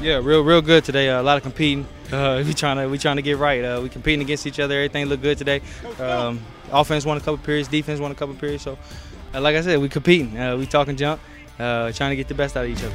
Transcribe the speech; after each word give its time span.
Yeah, 0.00 0.20
real, 0.22 0.42
real 0.42 0.62
good 0.62 0.82
today. 0.82 1.10
Uh, 1.10 1.20
a 1.20 1.22
lot 1.22 1.36
of 1.36 1.42
competing. 1.42 1.86
Uh, 2.10 2.42
we 2.44 2.52
trying 2.54 2.76
to, 2.76 2.88
we 2.88 2.98
trying 2.98 3.14
to 3.14 3.22
get 3.22 3.38
right. 3.38 3.64
Uh, 3.64 3.80
we 3.80 3.88
competing 3.88 4.20
against 4.20 4.44
each 4.44 4.58
other. 4.58 4.74
Everything 4.74 5.06
look 5.06 5.22
good 5.22 5.38
today. 5.38 5.60
Um, 6.00 6.40
offense 6.72 7.06
won 7.06 7.16
a 7.16 7.20
couple 7.20 7.38
periods. 7.38 7.68
Defense 7.68 8.00
won 8.00 8.10
a 8.10 8.16
couple 8.16 8.34
periods. 8.34 8.64
So, 8.64 8.76
uh, 9.32 9.40
like 9.40 9.54
I 9.54 9.60
said, 9.60 9.78
we 9.78 9.88
competing. 9.88 10.36
Uh, 10.36 10.56
we 10.56 10.66
talking 10.66 10.96
jump. 10.96 11.20
Uh, 11.56 11.92
trying 11.92 12.10
to 12.10 12.16
get 12.16 12.26
the 12.26 12.34
best 12.34 12.56
out 12.56 12.64
of 12.64 12.70
each 12.72 12.82
other. 12.82 12.92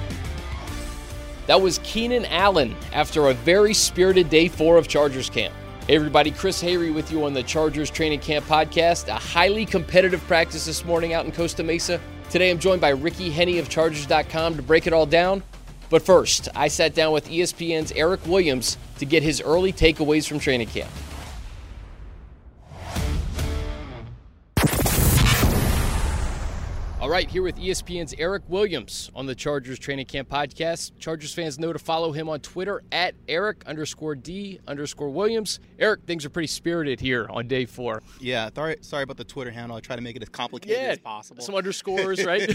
That 1.48 1.62
was 1.62 1.80
Keenan 1.86 2.26
Allen 2.26 2.76
after 2.92 3.30
a 3.30 3.34
very 3.34 3.74
spirited 3.74 4.30
day 4.30 4.50
four 4.50 4.76
of 4.76 4.90
Chargers 4.90 5.30
camp. 5.30 5.54
Hey 5.88 5.96
everybody, 5.96 6.32
Chris 6.32 6.62
Hayre 6.62 6.94
with 6.94 7.10
you 7.10 7.24
on 7.24 7.34
the 7.34 7.44
Chargers 7.44 7.90
Training 7.90 8.20
Camp 8.20 8.46
Podcast. 8.48 9.08
A 9.08 9.14
highly 9.14 9.66
competitive 9.66 10.22
practice 10.28 10.66
this 10.66 10.84
morning 10.84 11.14
out 11.14 11.24
in 11.24 11.32
Costa 11.32 11.64
Mesa. 11.64 12.02
Today 12.30 12.52
I'm 12.52 12.60
joined 12.60 12.82
by 12.82 12.90
Ricky 12.90 13.30
Henne 13.30 13.60
of 13.60 13.70
Chargers.com 13.70 14.58
to 14.58 14.62
break 14.62 14.88
it 14.88 14.92
all 14.92 15.06
down. 15.06 15.42
But 15.90 16.02
first, 16.02 16.50
I 16.56 16.68
sat 16.68 16.96
down 16.96 17.14
with 17.14 17.30
ESPN's 17.30 17.92
Eric 17.92 18.26
Williams 18.26 18.78
to 19.00 19.06
get 19.06 19.24
his 19.24 19.42
early 19.42 19.72
takeaways 19.72 20.28
from 20.28 20.40
training 20.40 20.68
camp. 20.68 20.90
All 27.06 27.12
right, 27.12 27.30
here 27.30 27.44
with 27.44 27.58
ESPN's 27.58 28.16
Eric 28.18 28.42
Williams 28.48 29.12
on 29.14 29.28
the 29.28 29.36
Chargers 29.36 29.78
Training 29.78 30.08
Camp 30.08 30.28
Podcast. 30.28 30.94
Chargers 30.98 31.36
fans 31.36 31.60
know 31.60 31.72
to 31.72 31.78
follow 31.78 32.12
him 32.12 32.28
on 32.28 32.40
Twitter 32.40 32.82
at 32.92 33.14
Eric 33.28 33.62
underscore 33.68 34.16
D 34.16 34.60
underscore 34.68 35.12
Williams. 35.12 35.60
Eric, 35.78 36.06
things 36.08 36.26
are 36.26 36.32
pretty 36.32 36.48
spirited 36.48 37.00
here 37.00 37.28
on 37.30 37.48
day 37.48 37.66
four. 37.66 38.02
Yeah, 38.20 38.50
sorry, 38.56 38.78
sorry 38.82 39.04
about 39.04 39.18
the 39.18 39.24
Twitter 39.24 39.52
handle. 39.52 39.78
I 39.78 39.82
try 39.82 39.96
to 39.96 40.02
make 40.02 40.16
it 40.16 40.24
as 40.24 40.30
complicated 40.30 40.82
Yeah, 40.82 40.88
as 40.88 40.98
possible. 40.98 41.44
Some 41.44 41.54
underscores, 41.54 42.26
right? 42.26 42.50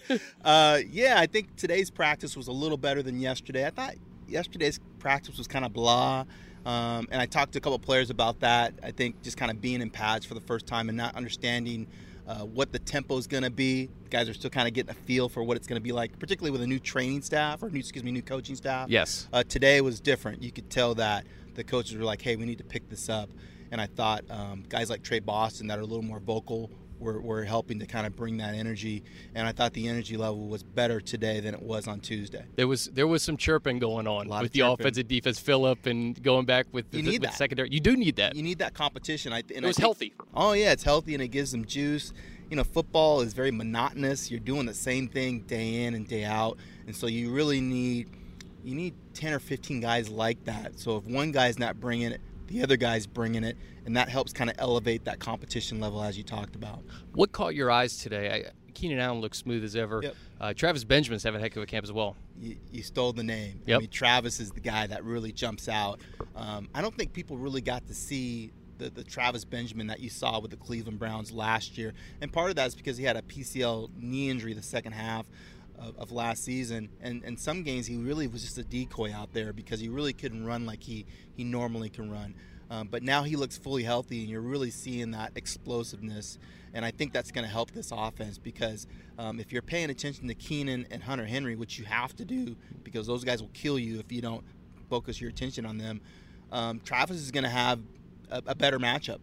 uh, 0.46 0.78
yeah, 0.90 1.16
I 1.18 1.26
think 1.26 1.54
today's 1.54 1.90
practice 1.90 2.38
was 2.38 2.48
a 2.48 2.52
little 2.52 2.78
better 2.78 3.02
than 3.02 3.20
yesterday. 3.20 3.66
I 3.66 3.70
thought 3.70 3.96
yesterday's 4.26 4.80
practice 4.98 5.36
was 5.36 5.46
kind 5.46 5.62
of 5.62 5.74
blah. 5.74 6.24
Um, 6.64 7.08
and 7.10 7.20
I 7.20 7.26
talked 7.26 7.52
to 7.52 7.58
a 7.58 7.60
couple 7.60 7.78
players 7.78 8.10
about 8.10 8.40
that. 8.40 8.74
I 8.82 8.90
think 8.90 9.22
just 9.22 9.36
kind 9.36 9.50
of 9.50 9.60
being 9.60 9.82
in 9.82 9.90
pads 9.90 10.24
for 10.24 10.34
the 10.34 10.40
first 10.40 10.66
time 10.66 10.88
and 10.88 10.96
not 10.96 11.14
understanding 11.14 11.86
uh, 12.26 12.38
what 12.40 12.72
the 12.72 12.78
tempo 12.78 13.18
is 13.18 13.26
going 13.26 13.42
to 13.42 13.50
be. 13.50 13.90
Guys 14.10 14.28
are 14.28 14.34
still 14.34 14.50
kind 14.50 14.66
of 14.66 14.74
getting 14.74 14.90
a 14.90 14.94
feel 14.94 15.28
for 15.28 15.42
what 15.42 15.56
it's 15.56 15.66
going 15.66 15.80
to 15.80 15.82
be 15.82 15.92
like, 15.92 16.18
particularly 16.18 16.50
with 16.50 16.62
a 16.62 16.66
new 16.66 16.78
training 16.78 17.22
staff 17.22 17.62
or 17.62 17.68
new, 17.68 17.78
excuse 17.78 18.02
me, 18.02 18.12
new 18.12 18.22
coaching 18.22 18.56
staff. 18.56 18.88
yes. 18.88 19.28
Uh, 19.32 19.42
today 19.42 19.80
was 19.80 20.00
different. 20.00 20.42
You 20.42 20.52
could 20.52 20.70
tell 20.70 20.94
that 20.94 21.26
the 21.54 21.64
coaches 21.64 21.96
were 21.96 22.04
like, 22.04 22.22
"Hey, 22.22 22.36
we 22.36 22.46
need 22.46 22.58
to 22.58 22.64
pick 22.64 22.88
this 22.88 23.08
up." 23.08 23.28
And 23.70 23.80
I 23.80 23.86
thought 23.86 24.24
um, 24.30 24.64
guys 24.68 24.88
like 24.88 25.02
Tre 25.02 25.20
Boston 25.20 25.66
that 25.66 25.78
are 25.78 25.82
a 25.82 25.86
little 25.86 26.02
more 26.02 26.20
vocal 26.20 26.70
were, 26.98 27.20
were 27.20 27.44
helping 27.44 27.78
to 27.80 27.86
kind 27.86 28.06
of 28.06 28.14
bring 28.16 28.36
that 28.38 28.54
energy. 28.54 29.02
And 29.34 29.46
I 29.46 29.52
thought 29.52 29.72
the 29.72 29.88
energy 29.88 30.16
level 30.16 30.48
was 30.48 30.62
better 30.62 31.00
today 31.00 31.40
than 31.40 31.54
it 31.54 31.62
was 31.62 31.86
on 31.88 32.00
Tuesday. 32.00 32.44
There 32.56 32.68
was 32.68 32.86
there 32.86 33.06
was 33.06 33.22
some 33.22 33.36
chirping 33.36 33.78
going 33.78 34.06
on 34.06 34.28
with 34.28 34.52
the 34.52 34.60
chirping. 34.60 34.72
offensive 34.84 35.08
defense 35.08 35.38
fill 35.38 35.64
up 35.64 35.86
and 35.86 36.20
going 36.22 36.46
back 36.46 36.66
with 36.72 36.90
the, 36.90 36.98
You 36.98 37.02
need 37.02 37.22
that. 37.22 37.34
secondary. 37.34 37.70
You 37.70 37.80
do 37.80 37.96
need 37.96 38.16
that. 38.16 38.34
You 38.34 38.42
need 38.42 38.58
that 38.58 38.74
competition. 38.74 39.32
I, 39.32 39.38
and 39.38 39.50
it 39.50 39.64
was 39.64 39.76
think- 39.76 39.84
healthy. 39.84 40.12
Oh 40.34 40.52
yeah, 40.52 40.72
it's 40.72 40.84
healthy 40.84 41.14
and 41.14 41.22
it 41.22 41.28
gives 41.28 41.52
them 41.52 41.64
juice. 41.64 42.12
You 42.50 42.56
know, 42.56 42.64
football 42.64 43.20
is 43.22 43.32
very 43.32 43.50
monotonous. 43.50 44.30
You're 44.30 44.40
doing 44.40 44.66
the 44.66 44.74
same 44.74 45.08
thing 45.08 45.40
day 45.40 45.84
in 45.84 45.94
and 45.94 46.06
day 46.06 46.24
out, 46.24 46.58
and 46.86 46.94
so 46.94 47.06
you 47.06 47.30
really 47.32 47.60
need 47.60 48.08
you 48.62 48.74
need 48.74 48.94
10 49.14 49.34
or 49.34 49.38
15 49.40 49.80
guys 49.80 50.08
like 50.08 50.42
that. 50.44 50.78
So 50.78 50.96
if 50.96 51.04
one 51.04 51.32
guy's 51.32 51.58
not 51.58 51.78
bringing 51.80 52.12
it, 52.12 52.20
the 52.46 52.62
other 52.62 52.76
guy's 52.76 53.06
bringing 53.06 53.44
it, 53.44 53.56
and 53.86 53.96
that 53.96 54.08
helps 54.08 54.32
kind 54.32 54.50
of 54.50 54.56
elevate 54.58 55.04
that 55.04 55.18
competition 55.18 55.80
level 55.80 56.02
as 56.02 56.16
you 56.16 56.24
talked 56.24 56.56
about. 56.56 56.82
What 57.14 57.32
caught 57.32 57.54
your 57.54 57.70
eyes 57.70 57.98
today? 57.98 58.46
I, 58.46 58.52
Keenan 58.74 58.98
Allen 58.98 59.20
looks 59.20 59.38
smooth 59.38 59.64
as 59.64 59.76
ever. 59.76 60.00
Yep. 60.02 60.16
Uh, 60.40 60.52
Travis 60.52 60.84
Benjamin's 60.84 61.22
having 61.22 61.40
a 61.40 61.42
heck 61.42 61.56
of 61.56 61.62
a 61.62 61.66
camp 61.66 61.84
as 61.84 61.92
well. 61.92 62.16
You, 62.38 62.56
you 62.72 62.82
stole 62.82 63.12
the 63.12 63.22
name. 63.22 63.60
Yep. 63.66 63.76
I 63.76 63.80
mean, 63.80 63.90
Travis 63.90 64.40
is 64.40 64.50
the 64.50 64.60
guy 64.60 64.86
that 64.88 65.04
really 65.04 65.32
jumps 65.32 65.68
out. 65.68 66.00
Um, 66.34 66.68
I 66.74 66.82
don't 66.82 66.94
think 66.96 67.12
people 67.12 67.38
really 67.38 67.60
got 67.60 67.86
to 67.86 67.94
see 67.94 68.52
the, 68.78 68.90
the 68.90 69.04
Travis 69.04 69.44
Benjamin 69.44 69.86
that 69.86 70.00
you 70.00 70.10
saw 70.10 70.40
with 70.40 70.50
the 70.50 70.56
Cleveland 70.56 70.98
Browns 70.98 71.32
last 71.32 71.78
year. 71.78 71.94
And 72.20 72.32
part 72.32 72.50
of 72.50 72.56
that 72.56 72.66
is 72.66 72.74
because 72.74 72.96
he 72.96 73.04
had 73.04 73.16
a 73.16 73.22
PCL 73.22 73.90
knee 73.96 74.30
injury 74.30 74.52
the 74.52 74.62
second 74.62 74.92
half 74.92 75.26
of, 75.78 75.96
of 75.98 76.12
last 76.12 76.44
season. 76.44 76.88
And, 77.00 77.22
and 77.24 77.38
some 77.38 77.62
games 77.62 77.86
he 77.86 77.96
really 77.96 78.26
was 78.26 78.42
just 78.42 78.58
a 78.58 78.64
decoy 78.64 79.12
out 79.12 79.32
there 79.32 79.52
because 79.52 79.80
he 79.80 79.88
really 79.88 80.12
couldn't 80.12 80.44
run 80.44 80.66
like 80.66 80.82
he, 80.82 81.06
he 81.36 81.44
normally 81.44 81.90
can 81.90 82.10
run. 82.10 82.34
Um, 82.70 82.88
but 82.88 83.02
now 83.02 83.22
he 83.22 83.36
looks 83.36 83.58
fully 83.58 83.82
healthy, 83.82 84.20
and 84.20 84.28
you're 84.28 84.40
really 84.40 84.70
seeing 84.70 85.10
that 85.12 85.32
explosiveness. 85.36 86.38
And 86.72 86.84
I 86.84 86.90
think 86.90 87.12
that's 87.12 87.30
going 87.30 87.44
to 87.44 87.50
help 87.50 87.70
this 87.70 87.92
offense 87.92 88.38
because 88.38 88.86
um, 89.18 89.38
if 89.38 89.52
you're 89.52 89.62
paying 89.62 89.90
attention 89.90 90.26
to 90.28 90.34
Keenan 90.34 90.86
and 90.90 91.02
Hunter 91.02 91.26
Henry, 91.26 91.56
which 91.56 91.78
you 91.78 91.84
have 91.84 92.16
to 92.16 92.24
do 92.24 92.56
because 92.82 93.06
those 93.06 93.22
guys 93.22 93.40
will 93.40 93.50
kill 93.52 93.78
you 93.78 94.00
if 94.00 94.10
you 94.10 94.22
don't 94.22 94.42
focus 94.90 95.20
your 95.20 95.30
attention 95.30 95.66
on 95.66 95.78
them, 95.78 96.00
um, 96.50 96.80
Travis 96.80 97.18
is 97.18 97.30
going 97.30 97.44
to 97.44 97.50
have 97.50 97.80
a, 98.30 98.42
a 98.46 98.54
better 98.54 98.78
matchup. 98.78 99.18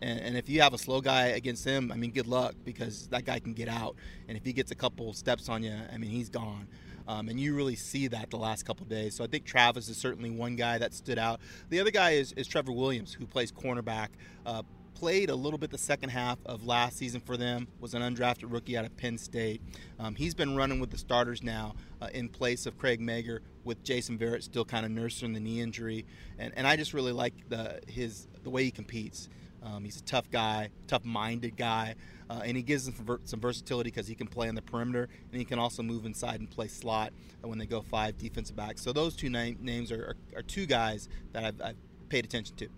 And, 0.00 0.20
and 0.20 0.36
if 0.36 0.48
you 0.48 0.60
have 0.60 0.74
a 0.74 0.78
slow 0.78 1.00
guy 1.00 1.28
against 1.28 1.64
him, 1.64 1.90
I 1.92 1.96
mean, 1.96 2.10
good 2.10 2.26
luck 2.26 2.54
because 2.64 3.08
that 3.08 3.24
guy 3.24 3.38
can 3.38 3.52
get 3.52 3.68
out. 3.68 3.96
And 4.28 4.36
if 4.36 4.44
he 4.44 4.52
gets 4.52 4.70
a 4.70 4.74
couple 4.74 5.12
steps 5.12 5.48
on 5.48 5.62
you, 5.62 5.74
I 5.92 5.98
mean, 5.98 6.10
he's 6.10 6.28
gone. 6.28 6.68
Um, 7.06 7.28
and 7.28 7.38
you 7.38 7.54
really 7.54 7.76
see 7.76 8.08
that 8.08 8.30
the 8.30 8.38
last 8.38 8.64
couple 8.64 8.86
days. 8.86 9.14
So 9.14 9.24
I 9.24 9.26
think 9.26 9.44
Travis 9.44 9.88
is 9.88 9.96
certainly 9.96 10.30
one 10.30 10.56
guy 10.56 10.78
that 10.78 10.94
stood 10.94 11.18
out. 11.18 11.40
The 11.68 11.80
other 11.80 11.90
guy 11.90 12.12
is, 12.12 12.32
is 12.32 12.46
Trevor 12.46 12.72
Williams, 12.72 13.12
who 13.12 13.26
plays 13.26 13.52
cornerback. 13.52 14.08
Uh, 14.46 14.62
played 14.94 15.28
a 15.28 15.34
little 15.34 15.58
bit 15.58 15.70
the 15.70 15.76
second 15.76 16.08
half 16.10 16.38
of 16.46 16.64
last 16.64 16.96
season 16.96 17.20
for 17.20 17.36
them. 17.36 17.68
Was 17.80 17.94
an 17.94 18.02
undrafted 18.02 18.50
rookie 18.50 18.76
out 18.76 18.84
of 18.84 18.96
Penn 18.96 19.18
State. 19.18 19.60
Um, 19.98 20.14
he's 20.14 20.34
been 20.34 20.56
running 20.56 20.80
with 20.80 20.90
the 20.90 20.98
starters 20.98 21.42
now 21.42 21.74
uh, 22.00 22.08
in 22.14 22.28
place 22.28 22.64
of 22.64 22.78
Craig 22.78 23.00
Mager, 23.00 23.40
with 23.64 23.82
Jason 23.82 24.18
Verrett 24.18 24.42
still 24.42 24.64
kind 24.64 24.86
of 24.86 24.92
nursing 24.92 25.32
the 25.32 25.40
knee 25.40 25.60
injury. 25.60 26.06
And, 26.38 26.52
and 26.56 26.66
I 26.66 26.76
just 26.76 26.94
really 26.94 27.12
like 27.12 27.34
the 27.48 27.80
his 27.86 28.28
the 28.44 28.50
way 28.50 28.64
he 28.64 28.70
competes. 28.70 29.28
Um, 29.64 29.84
he's 29.84 29.96
a 29.98 30.02
tough 30.04 30.30
guy, 30.30 30.68
tough-minded 30.86 31.56
guy, 31.56 31.94
uh, 32.28 32.42
and 32.44 32.56
he 32.56 32.62
gives 32.62 32.84
them 32.84 32.94
ver- 32.94 33.20
some 33.24 33.40
versatility 33.40 33.88
because 33.90 34.06
he 34.06 34.14
can 34.14 34.26
play 34.26 34.48
on 34.48 34.54
the 34.54 34.62
perimeter 34.62 35.08
and 35.30 35.38
he 35.38 35.44
can 35.44 35.58
also 35.58 35.82
move 35.82 36.04
inside 36.04 36.40
and 36.40 36.50
play 36.50 36.68
slot 36.68 37.12
uh, 37.42 37.48
when 37.48 37.58
they 37.58 37.66
go 37.66 37.80
five 37.80 38.18
defensive 38.18 38.56
backs. 38.56 38.82
So 38.82 38.92
those 38.92 39.16
two 39.16 39.30
name- 39.30 39.58
names 39.62 39.90
are, 39.90 40.16
are, 40.34 40.38
are 40.38 40.42
two 40.42 40.66
guys 40.66 41.08
that 41.32 41.44
I've, 41.44 41.60
I've 41.62 41.76
paid 42.10 42.24
attention 42.26 42.56
to. 42.56 42.68